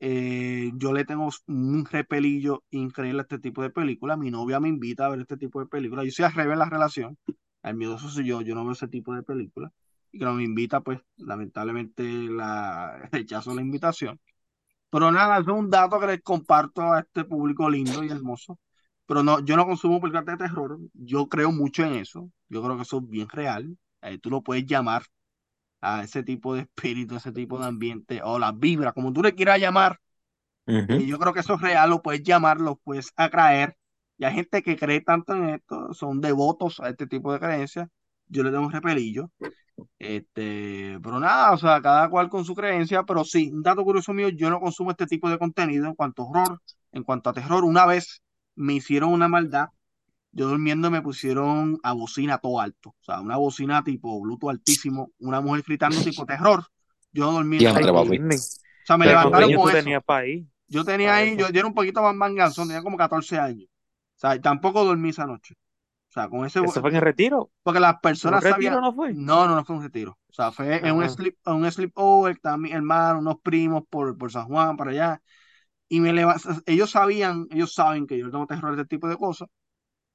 eh, 0.00 0.72
yo 0.76 0.92
le 0.92 1.04
tengo 1.04 1.28
un 1.48 1.86
repelillo 1.86 2.64
increíble 2.70 3.20
a 3.20 3.22
este 3.24 3.38
tipo 3.38 3.62
de 3.62 3.70
películas. 3.70 4.18
Mi 4.18 4.30
novia 4.30 4.60
me 4.60 4.68
invita 4.68 5.06
a 5.06 5.10
ver 5.10 5.20
este 5.20 5.36
tipo 5.38 5.60
de 5.60 5.66
películas. 5.66 6.04
Yo 6.06 6.12
soy 6.12 6.24
al 6.26 6.34
revés 6.34 6.58
la 6.58 6.70
relación. 6.70 7.18
El 7.62 7.76
miedoso 7.76 8.08
soy 8.10 8.26
yo, 8.26 8.42
yo 8.42 8.54
no 8.54 8.64
veo 8.64 8.72
ese 8.72 8.88
tipo 8.88 9.14
de 9.14 9.22
películas. 9.22 9.72
Y 10.12 10.18
cuando 10.18 10.38
me 10.38 10.44
invita, 10.44 10.80
pues 10.82 11.00
lamentablemente 11.18 12.04
la 12.04 13.08
rechazo 13.12 13.54
la 13.54 13.62
invitación. 13.62 14.20
Pero 14.90 15.12
nada, 15.12 15.38
es 15.40 15.46
un 15.48 15.70
dato 15.70 16.00
que 16.00 16.06
les 16.08 16.22
comparto 16.22 16.82
a 16.92 17.00
este 17.00 17.24
público 17.24 17.70
lindo 17.70 18.02
y 18.04 18.08
hermoso. 18.10 18.58
Pero 19.06 19.22
no, 19.22 19.40
yo 19.40 19.56
no 19.56 19.66
consumo 19.66 20.00
películas 20.00 20.26
de 20.26 20.36
terror. 20.36 20.78
Yo 20.94 21.28
creo 21.28 21.52
mucho 21.52 21.84
en 21.84 21.94
eso. 21.94 22.30
Yo 22.48 22.62
creo 22.62 22.76
que 22.76 22.82
eso 22.82 22.98
es 22.98 23.08
bien 23.08 23.28
real. 23.28 23.76
Eh, 24.02 24.18
tú 24.18 24.30
lo 24.30 24.42
puedes 24.42 24.66
llamar 24.66 25.02
a 25.80 26.02
ese 26.02 26.22
tipo 26.22 26.54
de 26.54 26.62
espíritu, 26.62 27.16
ese 27.16 27.32
tipo 27.32 27.58
de 27.58 27.66
ambiente, 27.66 28.20
o 28.22 28.38
las 28.38 28.58
vibras, 28.58 28.92
como 28.94 29.12
tú 29.12 29.22
le 29.22 29.34
quieras 29.34 29.60
llamar. 29.60 30.00
Eh, 30.66 31.06
yo 31.06 31.18
creo 31.18 31.32
que 31.32 31.40
eso 31.40 31.54
es 31.54 31.60
real, 31.60 31.90
lo 31.90 32.02
puedes 32.02 32.22
llamar, 32.24 32.60
lo 32.60 32.76
puedes 32.76 33.12
atraer. 33.16 33.76
Y 34.18 34.24
hay 34.24 34.34
gente 34.34 34.62
que 34.62 34.76
cree 34.76 35.00
tanto 35.00 35.34
en 35.34 35.50
esto, 35.50 35.92
son 35.94 36.20
devotos 36.20 36.80
a 36.80 36.88
este 36.88 37.06
tipo 37.06 37.32
de 37.32 37.38
creencias. 37.38 37.88
Yo 38.28 38.42
le 38.42 38.50
tengo 38.50 38.64
un 38.66 38.72
repelillo. 38.72 39.30
Este, 39.98 40.98
pero 41.02 41.20
nada, 41.20 41.52
o 41.52 41.58
sea, 41.58 41.80
cada 41.82 42.08
cual 42.08 42.28
con 42.28 42.44
su 42.44 42.54
creencia, 42.54 43.04
pero 43.04 43.24
sí, 43.24 43.50
un 43.52 43.62
dato 43.62 43.84
curioso 43.84 44.12
mío, 44.12 44.28
yo 44.30 44.50
no 44.50 44.60
consumo 44.60 44.90
este 44.90 45.06
tipo 45.06 45.28
de 45.28 45.38
contenido 45.38 45.86
en 45.86 45.94
cuanto 45.94 46.22
a 46.22 46.26
horror, 46.26 46.62
en 46.92 47.02
cuanto 47.04 47.30
a 47.30 47.32
terror. 47.34 47.64
Una 47.64 47.86
vez 47.86 48.22
me 48.56 48.74
hicieron 48.74 49.12
una 49.12 49.28
maldad, 49.28 49.70
yo 50.32 50.48
durmiendo 50.48 50.90
me 50.90 51.02
pusieron 51.02 51.78
a 51.82 51.92
bocina 51.92 52.38
todo 52.38 52.60
alto, 52.60 52.90
o 52.90 53.04
sea, 53.04 53.20
una 53.20 53.36
bocina 53.36 53.84
tipo 53.84 54.20
Bluetooth 54.20 54.50
altísimo, 54.50 55.12
una 55.18 55.40
mujer 55.40 55.64
gritando 55.66 56.02
tipo 56.02 56.26
terror. 56.26 56.66
Yo 57.12 57.26
no 57.26 57.32
dormí 57.32 57.60
nada. 57.60 57.78
Ay, 57.80 57.84
Diantre, 57.84 57.92
papi. 57.92 58.18
Disney. 58.18 58.38
O 58.38 58.86
sea, 58.86 58.98
me 58.98 59.06
Pero 59.06 59.16
Pero 59.16 59.20
¿cuántos 59.20 59.40
levantaron 59.40 59.52
con 59.52 59.70
eso. 59.70 59.72
tenías 59.72 60.02
ahí? 60.08 60.48
Yo 60.68 60.84
tenía 60.84 61.14
Para 61.14 61.16
ahí, 61.16 61.36
eso. 61.36 61.36
yo, 61.36 61.50
yo 61.50 61.58
era 61.60 61.68
un 61.68 61.74
poquito 61.74 62.02
más 62.02 62.14
manganzón, 62.14 62.68
tenía 62.68 62.82
como 62.82 62.96
14 62.96 63.38
años. 63.38 63.68
O 64.16 64.18
sea, 64.18 64.36
y 64.36 64.40
tampoco 64.40 64.84
dormí 64.84 65.10
esa 65.10 65.26
noche. 65.26 65.54
O 66.10 66.12
sea, 66.12 66.28
con 66.28 66.46
ese, 66.46 66.60
¿Eso 66.60 66.80
fue 66.80 66.90
en 66.90 66.96
el 66.96 67.02
retiro? 67.02 67.50
porque 67.62 67.80
las 67.80 68.00
¿Un 68.22 68.38
personas 68.38 68.40
retiro 68.40 68.80
sabían. 68.80 68.80
no 68.80 68.92
fue? 68.94 69.14
No, 69.14 69.46
no, 69.46 69.54
no 69.56 69.64
fue 69.64 69.76
un 69.76 69.82
retiro. 69.82 70.18
O 70.28 70.32
sea, 70.32 70.52
fue 70.52 70.76
en 70.86 70.94
un 70.96 71.08
sleep, 71.08 71.36
en 71.46 71.54
un 71.54 71.70
sleepover, 71.72 72.34
estaban 72.36 72.60
mis 72.62 72.72
hermanos, 72.72 73.20
unos 73.22 73.40
primos 73.42 73.84
por, 73.88 74.16
por 74.18 74.30
San 74.32 74.46
Juan, 74.46 74.76
para 74.76 74.90
allá. 74.90 75.22
Y 75.88 76.00
me 76.00 76.12
ellos 76.66 76.90
sabían, 76.90 77.46
ellos 77.50 77.72
saben 77.74 78.06
que 78.06 78.18
yo 78.18 78.30
tengo 78.30 78.46
terror 78.46 78.74
de 78.76 78.82
este 78.82 78.96
tipo 78.96 79.08
de 79.08 79.16
cosas. 79.16 79.48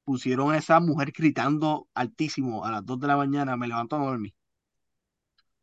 Pusieron 0.04 0.52
a 0.54 0.58
esa 0.58 0.80
mujer 0.80 1.14
gritando 1.16 1.88
altísimo 1.94 2.66
a 2.66 2.72
las 2.72 2.86
2 2.86 3.00
de 3.00 3.08
la 3.08 3.18
mañana, 3.18 3.58
me 3.58 3.68
levantó 3.68 4.00
no 4.00 4.06
dormí. 4.08 4.34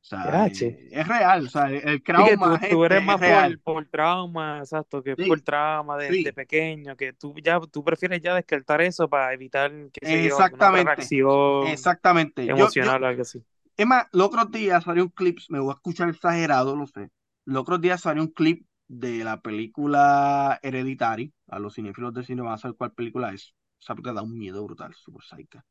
O 0.00 0.04
sea, 0.08 0.46
eh, 0.46 0.88
es 0.90 1.06
real, 1.06 1.46
o 1.46 1.50
sea, 1.50 1.66
el, 1.70 1.86
el 1.86 2.02
Sí 2.16 2.24
que 2.24 2.36
trauma, 2.36 2.38
tú, 2.38 2.60
tú 2.66 2.84
eres 2.84 3.00
es 3.00 3.04
más 3.04 3.20
real. 3.20 3.60
por, 3.62 3.84
por 3.84 3.86
trauma, 3.86 4.58
exacto, 4.58 5.02
que 5.02 5.16
Sí, 5.16 5.24
por 5.26 5.40
trauma 5.42 5.96
de, 5.98 6.16
de 6.16 6.32
sí, 6.32 6.32
pequeño, 6.32 6.96
que 6.96 7.12
tú 7.12 7.34
ya 7.42 7.60
tú 7.60 7.84
prefieres 7.84 8.20
ya 8.22 8.34
descartar 8.34 8.80
eso 8.80 9.08
para 9.08 9.32
evitar, 9.34 9.70
yo, 10.00 10.38
alguna 10.40 10.66
otra 10.66 10.82
exactamente, 10.82 10.82
reacción 10.82 11.66
exactamente. 11.66 12.46
Yo, 12.46 12.56
yo, 12.56 12.64
emocional 12.64 13.02
o 13.04 13.06
algo 13.06 13.22
así. 13.22 13.44
Es 13.76 13.86
más, 13.86 14.06
los 14.12 14.26
otros 14.28 14.50
días 14.50 14.84
salió 14.84 15.04
un 15.04 15.10
clip, 15.10 15.38
me 15.48 15.60
voy 15.60 15.70
a 15.70 15.74
escuchar 15.74 16.08
exagerado, 16.10 16.76
lo 16.76 16.86
sé, 16.86 17.10
los 17.46 17.62
otros 17.62 17.80
días 17.80 18.00
salió 18.00 18.22
un 18.22 18.30
clip 18.30 18.66
de 18.88 19.24
la 19.24 19.40
película 19.40 20.58
Hereditary. 20.62 21.32
A 21.48 21.58
los 21.58 21.74
cinéfilos 21.74 22.12
de 22.14 22.24
cine 22.24 22.42
van 22.42 22.52
a 22.54 22.58
saber 22.58 22.76
cuál 22.76 22.92
película 22.92 23.32
es. 23.32 23.54
Esa 23.80 23.94
película 23.94 24.14
da 24.14 24.22
un 24.22 24.36
miedo 24.36 24.64
brutal, 24.64 24.94
super 24.94 25.22
psycha. 25.24 25.64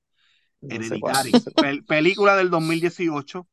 No 0.62 0.70
sé 0.70 0.76
Hereditary, 0.76 1.32
pel- 1.32 1.86
película 1.86 2.36
del 2.36 2.50
2018. 2.50 3.48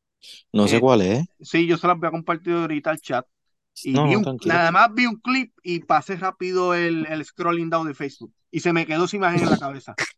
No 0.53 0.67
sé 0.67 0.77
Eh, 0.77 0.79
cuál 0.79 1.01
es. 1.01 1.25
Sí, 1.41 1.67
yo 1.67 1.77
se 1.77 1.87
las 1.87 1.97
voy 1.99 2.07
a 2.07 2.11
compartir 2.11 2.53
ahorita 2.53 2.91
al 2.91 2.99
chat. 2.99 3.25
Y 3.83 3.91
No, 3.91 4.07
vi 4.07 4.15
un- 4.15 4.39
nada 4.45 4.71
más 4.71 4.93
vi 4.93 5.05
un 5.05 5.17
clip 5.17 5.53
y 5.61 5.79
pasé 5.81 6.15
rápido 6.15 6.73
el, 6.73 7.05
el 7.07 7.25
scrolling 7.25 7.69
down 7.69 7.87
de 7.87 7.93
Facebook. 7.93 8.33
Y 8.49 8.61
se 8.61 8.71
me 8.71 8.85
quedó 8.85 9.05
esa 9.05 9.17
imagen 9.17 9.41
en 9.43 9.49
la 9.49 9.57
cabeza. 9.57 9.95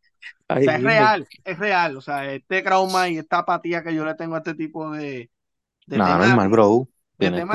O 0.50 0.56
sea, 0.62 0.76
es 0.78 0.84
real, 0.84 1.28
es 1.46 1.60
real. 1.60 1.98
O 1.98 2.02
sea, 2.02 2.34
este 2.34 2.62
trauma 2.62 3.08
y 3.10 3.18
esta 3.18 3.40
apatía 3.40 3.84
que 3.84 3.94
yo 3.94 4.04
le 4.06 4.16
tengo 4.16 4.36
a 4.36 4.40
este 4.40 4.56
tipo 4.56 4.92
de, 4.92 5.30
de 5.86 5.98
Nada, 5.98 6.28
normal, 6.28 6.50
bro. 6.50 6.90
de 7.18 7.30
Tienes 7.30 7.46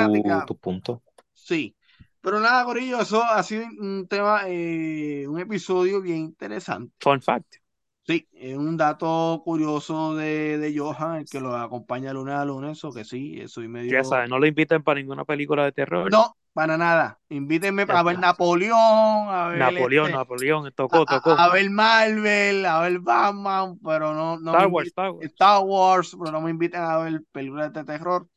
tu, 0.46 0.46
tu 0.46 0.59
punto. 0.59 1.02
Sí. 1.35 1.74
Pero 2.23 2.41
nada, 2.41 2.65
Corillo, 2.65 3.01
eso 3.01 3.23
ha 3.23 3.43
sido 3.43 3.65
un 3.81 4.07
tema, 4.09 4.43
eh, 4.47 5.27
un 5.29 5.39
episodio 5.41 6.01
bien 6.01 6.19
interesante. 6.19 6.93
Fun 7.01 7.21
fact. 7.21 7.57
Sí, 8.05 8.29
es 8.33 8.57
un 8.57 8.77
dato 8.77 9.43
curioso 9.45 10.17
de, 10.17 10.59
de 10.59 10.77
Johan, 10.77 11.19
el 11.19 11.25
que 11.29 11.41
lo 11.41 11.57
acompaña 11.57 12.13
lunes 12.13 12.35
a 12.35 12.45
lunes, 12.45 12.85
o 12.85 12.93
que 12.93 13.05
sí, 13.05 13.43
soy 13.47 13.69
medio... 13.69 13.93
Ya 13.93 14.03
sabes, 14.05 14.29
no 14.29 14.39
lo 14.41 14.47
inviten 14.47 14.83
para 14.83 14.99
ninguna 15.01 15.25
película 15.25 15.65
de 15.65 15.73
terror. 15.73 16.11
No, 16.11 16.37
para 16.53 16.77
nada. 16.77 17.21
Invítenme 17.29 17.87
a 17.89 18.03
ver. 18.03 18.19
Napoleón, 18.19 18.77
a 18.79 19.49
ver, 19.49 19.59
Napoleón, 19.61 20.07
este, 20.07 20.19
Napoleón, 20.19 20.67
a, 20.67 20.71
tocó, 20.73 21.07
tocó. 21.07 21.31
a- 21.31 21.45
a 21.45 21.49
ver 21.53 21.71
Marvel, 21.71 22.67
a 22.67 22.81
ver 22.81 22.99
Batman, 22.99 23.79
pero 23.85 24.15
no, 24.15 24.39
no 24.41 24.53
Star 24.53 24.67
Wars, 24.67 24.89
inviten- 24.89 24.91
Star 24.91 25.11
Wars. 25.13 25.27
Star 25.33 25.61
Wars, 25.65 26.17
pero 26.19 26.33
no 26.33 26.41
me 26.41 26.51
inviten 26.51 26.81
a 26.83 26.99
ver 26.99 27.23
películas 27.31 27.73
de 27.73 27.85
terror. 27.85 28.29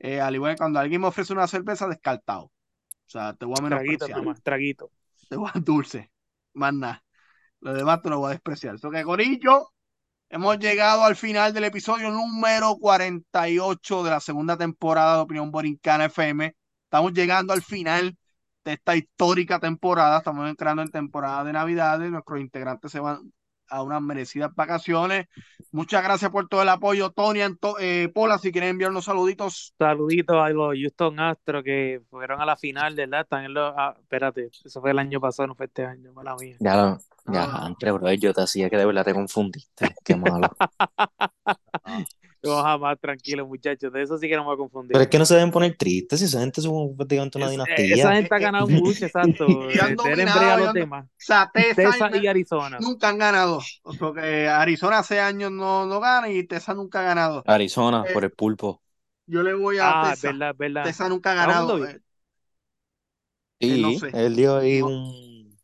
Eh, 0.00 0.20
al 0.20 0.34
igual 0.34 0.54
que 0.54 0.58
cuando 0.58 0.80
alguien 0.80 1.00
me 1.00 1.08
ofrece 1.08 1.32
una 1.32 1.46
cerveza, 1.46 1.88
descartado. 1.88 2.50
O 3.06 3.10
sea, 3.10 3.34
te 3.34 3.44
voy 3.44 3.54
a 3.58 3.62
Traguito 3.68 4.06
menospreciar. 4.08 4.10
nada 4.10 4.22
más, 4.22 4.42
traguito. 4.42 4.90
te 5.28 5.36
voy 5.36 5.50
a 5.52 5.60
dulce, 5.60 6.10
más 6.54 6.74
nada. 6.74 7.04
Lo 7.60 7.72
demás 7.74 8.02
te 8.02 8.10
lo 8.10 8.18
voy 8.18 8.28
a 8.28 8.30
despreciar. 8.32 8.78
So 8.78 8.90
que, 8.90 9.02
Corillo, 9.04 9.72
hemos 10.28 10.58
llegado 10.58 11.04
al 11.04 11.16
final 11.16 11.52
del 11.52 11.64
episodio 11.64 12.10
número 12.10 12.76
48 12.76 14.02
de 14.04 14.10
la 14.10 14.20
segunda 14.20 14.56
temporada 14.56 15.16
de 15.16 15.22
Opinión 15.22 15.50
Borincana 15.50 16.06
FM. 16.06 16.54
Estamos 16.84 17.12
llegando 17.12 17.52
al 17.52 17.62
final 17.62 18.16
de 18.64 18.72
esta 18.74 18.96
histórica 18.96 19.58
temporada. 19.60 20.18
Estamos 20.18 20.48
entrando 20.48 20.82
en 20.82 20.90
temporada 20.90 21.44
de 21.44 21.52
Navidades. 21.52 22.10
Nuestros 22.10 22.40
integrantes 22.40 22.92
se 22.92 23.00
van 23.00 23.32
a 23.68 23.82
unas 23.82 24.00
merecidas 24.02 24.54
vacaciones. 24.54 25.26
Muchas 25.72 26.02
gracias 26.04 26.30
por 26.30 26.48
todo 26.48 26.62
el 26.62 26.68
apoyo, 26.68 27.10
Tony, 27.10 27.40
Anto- 27.40 27.76
eh, 27.80 28.08
Pola, 28.14 28.38
si 28.38 28.52
quieren 28.52 28.70
enviarnos 28.70 29.04
saluditos. 29.06 29.74
Saluditos 29.78 30.36
a 30.36 30.48
los 30.50 30.74
Houston 30.78 31.18
Astros 31.20 31.64
que 31.64 32.00
fueron 32.10 32.40
a 32.40 32.46
la 32.46 32.56
final, 32.56 32.94
¿verdad? 32.94 33.22
Están 33.22 33.44
en 33.44 33.54
los. 33.54 33.72
ah, 33.76 33.94
espérate, 33.98 34.50
eso 34.64 34.80
fue 34.80 34.90
el 34.92 34.98
año 34.98 35.20
pasado, 35.20 35.48
no 35.48 35.54
fue 35.54 35.66
este 35.66 35.84
año, 35.84 36.12
mala 36.12 36.36
mía. 36.36 36.56
Ya, 36.60 36.76
lo- 36.76 36.98
ya, 37.32 37.44
Ah. 37.44 37.66
antes, 37.66 37.92
bro, 37.92 38.12
yo 38.12 38.32
te 38.34 38.42
hacía 38.42 38.68
que 38.70 38.76
de 38.76 38.84
verdad 38.86 39.04
te 39.04 39.14
confundiste. 39.14 39.94
Qué 40.04 40.14
malo. 40.16 40.48
Yo 42.44 42.62
jamás, 42.62 42.98
tranquilo, 43.00 43.46
muchachos, 43.46 43.92
de 43.92 44.02
eso 44.02 44.18
sí 44.18 44.28
que 44.28 44.36
no 44.36 44.42
me 44.42 44.46
voy 44.46 44.54
a 44.54 44.58
confundir. 44.58 44.92
Pero 44.92 45.02
es 45.02 45.08
que 45.08 45.18
no 45.18 45.24
se 45.26 45.34
deben 45.34 45.50
poner 45.50 45.76
tristes 45.76 46.20
si 46.20 46.26
esa 46.26 46.40
gente 46.40 46.60
es 46.60 46.66
un- 46.66 46.96
prácticamente 46.96 47.38
una 47.38 47.46
Es- 47.46 47.52
dinastía. 47.52 47.94
esa 47.94 48.12
gente 48.14 48.34
ha 48.34 48.38
Eh, 48.38 48.40
eh, 48.42 48.44
ganado 48.44 48.66
mucho, 48.68 49.06
exacto. 49.06 49.46
y 49.70 49.78
han 49.78 49.96
Denle 49.96 49.96
dominado, 49.96 50.38
brea 50.40 50.54
a 50.54 50.56
y 50.56 50.58
los 50.58 50.68
han- 50.68 50.74
demás. 50.74 51.04
O 51.06 51.08
sea, 51.16 51.50
Tessa 51.52 51.70
y 51.70 51.74
Texas 51.74 52.10
Me- 52.10 52.18
y 52.18 52.26
Arizona. 52.26 52.78
nunca 52.78 53.08
han 53.08 53.18
ganado. 53.18 53.60
O 53.82 53.92
sea, 53.92 54.12
que 54.14 54.48
Arizona 54.48 54.98
hace 54.98 55.20
años 55.20 55.50
no, 55.52 55.86
no 55.86 56.00
gana 56.00 56.28
y 56.30 56.44
Tessa 56.46 56.74
nunca 56.74 57.00
ha 57.00 57.04
ganado. 57.04 57.42
Arizona, 57.46 58.04
Eh, 58.06 58.12
por 58.12 58.24
el 58.24 58.30
pulpo. 58.32 58.82
Yo 59.26 59.42
le 59.42 59.54
voy 59.54 59.78
a 59.78 60.10
Ah, 60.10 60.14
verdad, 60.22 60.54
verdad. 60.58 60.84
Tessa 60.84 61.08
nunca 61.08 61.32
ha 61.32 61.34
ganado. 61.34 61.86
Eh, 61.86 62.00
Sí, 63.60 63.80
no 63.82 63.92
sé. 63.98 64.10
él 64.12 64.36
dio 64.36 64.56
ahí 64.58 64.80
No. 64.80 64.86
un. 64.88 65.58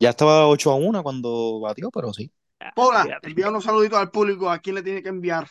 Ya 0.00 0.10
estaba 0.10 0.46
8 0.48 0.70
a 0.72 0.76
1 0.76 1.02
cuando 1.02 1.60
batió, 1.60 1.90
pero 1.90 2.12
sí. 2.12 2.32
Ah, 2.60 2.72
Pola, 2.74 3.18
envía 3.22 3.48
unos 3.48 3.64
saluditos 3.64 3.98
al 3.98 4.10
público. 4.10 4.50
¿A 4.50 4.58
quién 4.60 4.76
le 4.76 4.82
tiene 4.82 5.02
que 5.02 5.08
enviar? 5.08 5.48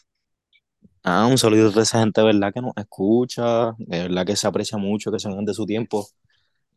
Ah, 1.04 1.28
un 1.28 1.38
saludo 1.38 1.72
de 1.72 1.82
esa 1.82 2.00
gente, 2.00 2.22
de 2.22 2.28
verdad, 2.28 2.54
que 2.54 2.62
nos 2.62 2.74
escucha, 2.76 3.72
de 3.78 4.04
verdad 4.04 4.26
que 4.26 4.36
se 4.36 4.48
aprecia 4.48 4.78
mucho, 4.78 5.12
que 5.12 5.20
se 5.20 5.30
dan 5.30 5.46
de 5.46 5.54
su 5.54 5.66
tiempo. 5.66 6.08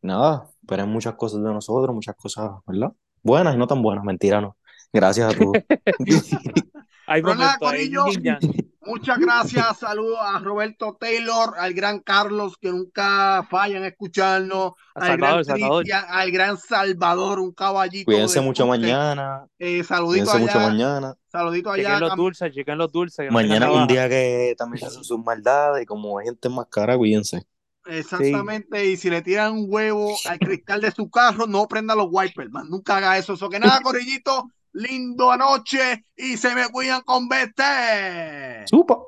Nada, 0.00 0.48
esperen 0.60 0.88
muchas 0.88 1.14
cosas 1.14 1.42
de 1.42 1.52
nosotros, 1.52 1.94
muchas 1.94 2.16
cosas, 2.16 2.50
¿verdad? 2.66 2.92
Buenas 3.22 3.54
y 3.54 3.58
no 3.58 3.66
tan 3.66 3.82
buenas, 3.82 4.04
mentira, 4.04 4.40
no. 4.40 4.56
Gracias 4.92 5.34
a 5.34 5.38
todos. 5.38 5.52
Hay 7.06 7.20
Pero 7.20 7.34
momentos, 7.34 7.72
hay. 7.72 8.68
Muchas 8.84 9.18
gracias. 9.18 9.78
Saludos 9.78 10.18
a 10.20 10.38
Roberto 10.40 10.96
Taylor, 10.98 11.54
al 11.58 11.72
gran 11.72 12.00
Carlos, 12.00 12.56
que 12.60 12.70
nunca 12.70 13.46
fallan 13.50 13.78
en 13.82 13.84
escucharnos. 13.84 14.72
A 14.94 15.06
Al 15.06 15.44
Salvador, 15.44 15.84
gran 15.86 16.04
al 16.08 16.30
gran 16.32 16.58
Salvador, 16.58 17.38
un 17.38 17.52
caballito. 17.52 18.06
Cuídense 18.06 18.40
de 18.40 18.44
mucho 18.46 18.66
mañana, 18.66 19.46
Eh, 19.58 19.84
saludito 19.84 20.24
cuídense 20.30 20.38
mucho 20.38 20.58
allá. 20.58 20.68
mañana. 20.68 21.14
Saludito 21.30 21.70
allá. 21.70 21.84
Chequen 21.84 22.00
los 22.00 22.16
dulces, 22.16 22.52
chequen 22.54 22.78
los 22.78 22.92
dulces. 22.92 23.30
Mañana 23.30 23.68
es 23.70 23.76
un 23.76 23.86
día 23.86 24.08
que 24.08 24.54
también 24.58 24.84
hacen 24.84 25.04
sus 25.04 25.18
maldades 25.24 25.84
y 25.84 25.86
como 25.86 26.18
hay 26.18 26.26
gente 26.26 26.48
más 26.48 26.66
cara, 26.68 26.96
cuídense. 26.96 27.46
Exactamente, 27.84 28.86
y 28.86 28.96
si 28.96 29.10
le 29.10 29.22
tiran 29.22 29.52
un 29.54 29.66
huevo 29.68 30.14
al 30.26 30.38
cristal 30.38 30.80
de 30.80 30.92
su 30.92 31.10
carro, 31.10 31.46
no 31.46 31.66
prenda 31.66 31.94
los 31.94 32.06
wipers, 32.10 32.50
man. 32.50 32.68
Nunca 32.68 32.96
haga 32.96 33.18
eso. 33.18 33.32
Eso 33.34 33.48
que 33.48 33.58
nada, 33.58 33.80
Corillito, 33.82 34.48
lindo 34.72 35.30
anoche 35.30 36.06
y 36.16 36.36
se 36.36 36.54
me 36.54 36.68
cuidan 36.68 37.02
con 37.02 37.28
BT. 37.28 38.66
¡Supa! 38.66 38.98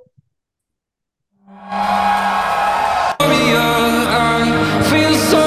I 4.17 4.83
feel 4.91 5.15
so 5.15 5.45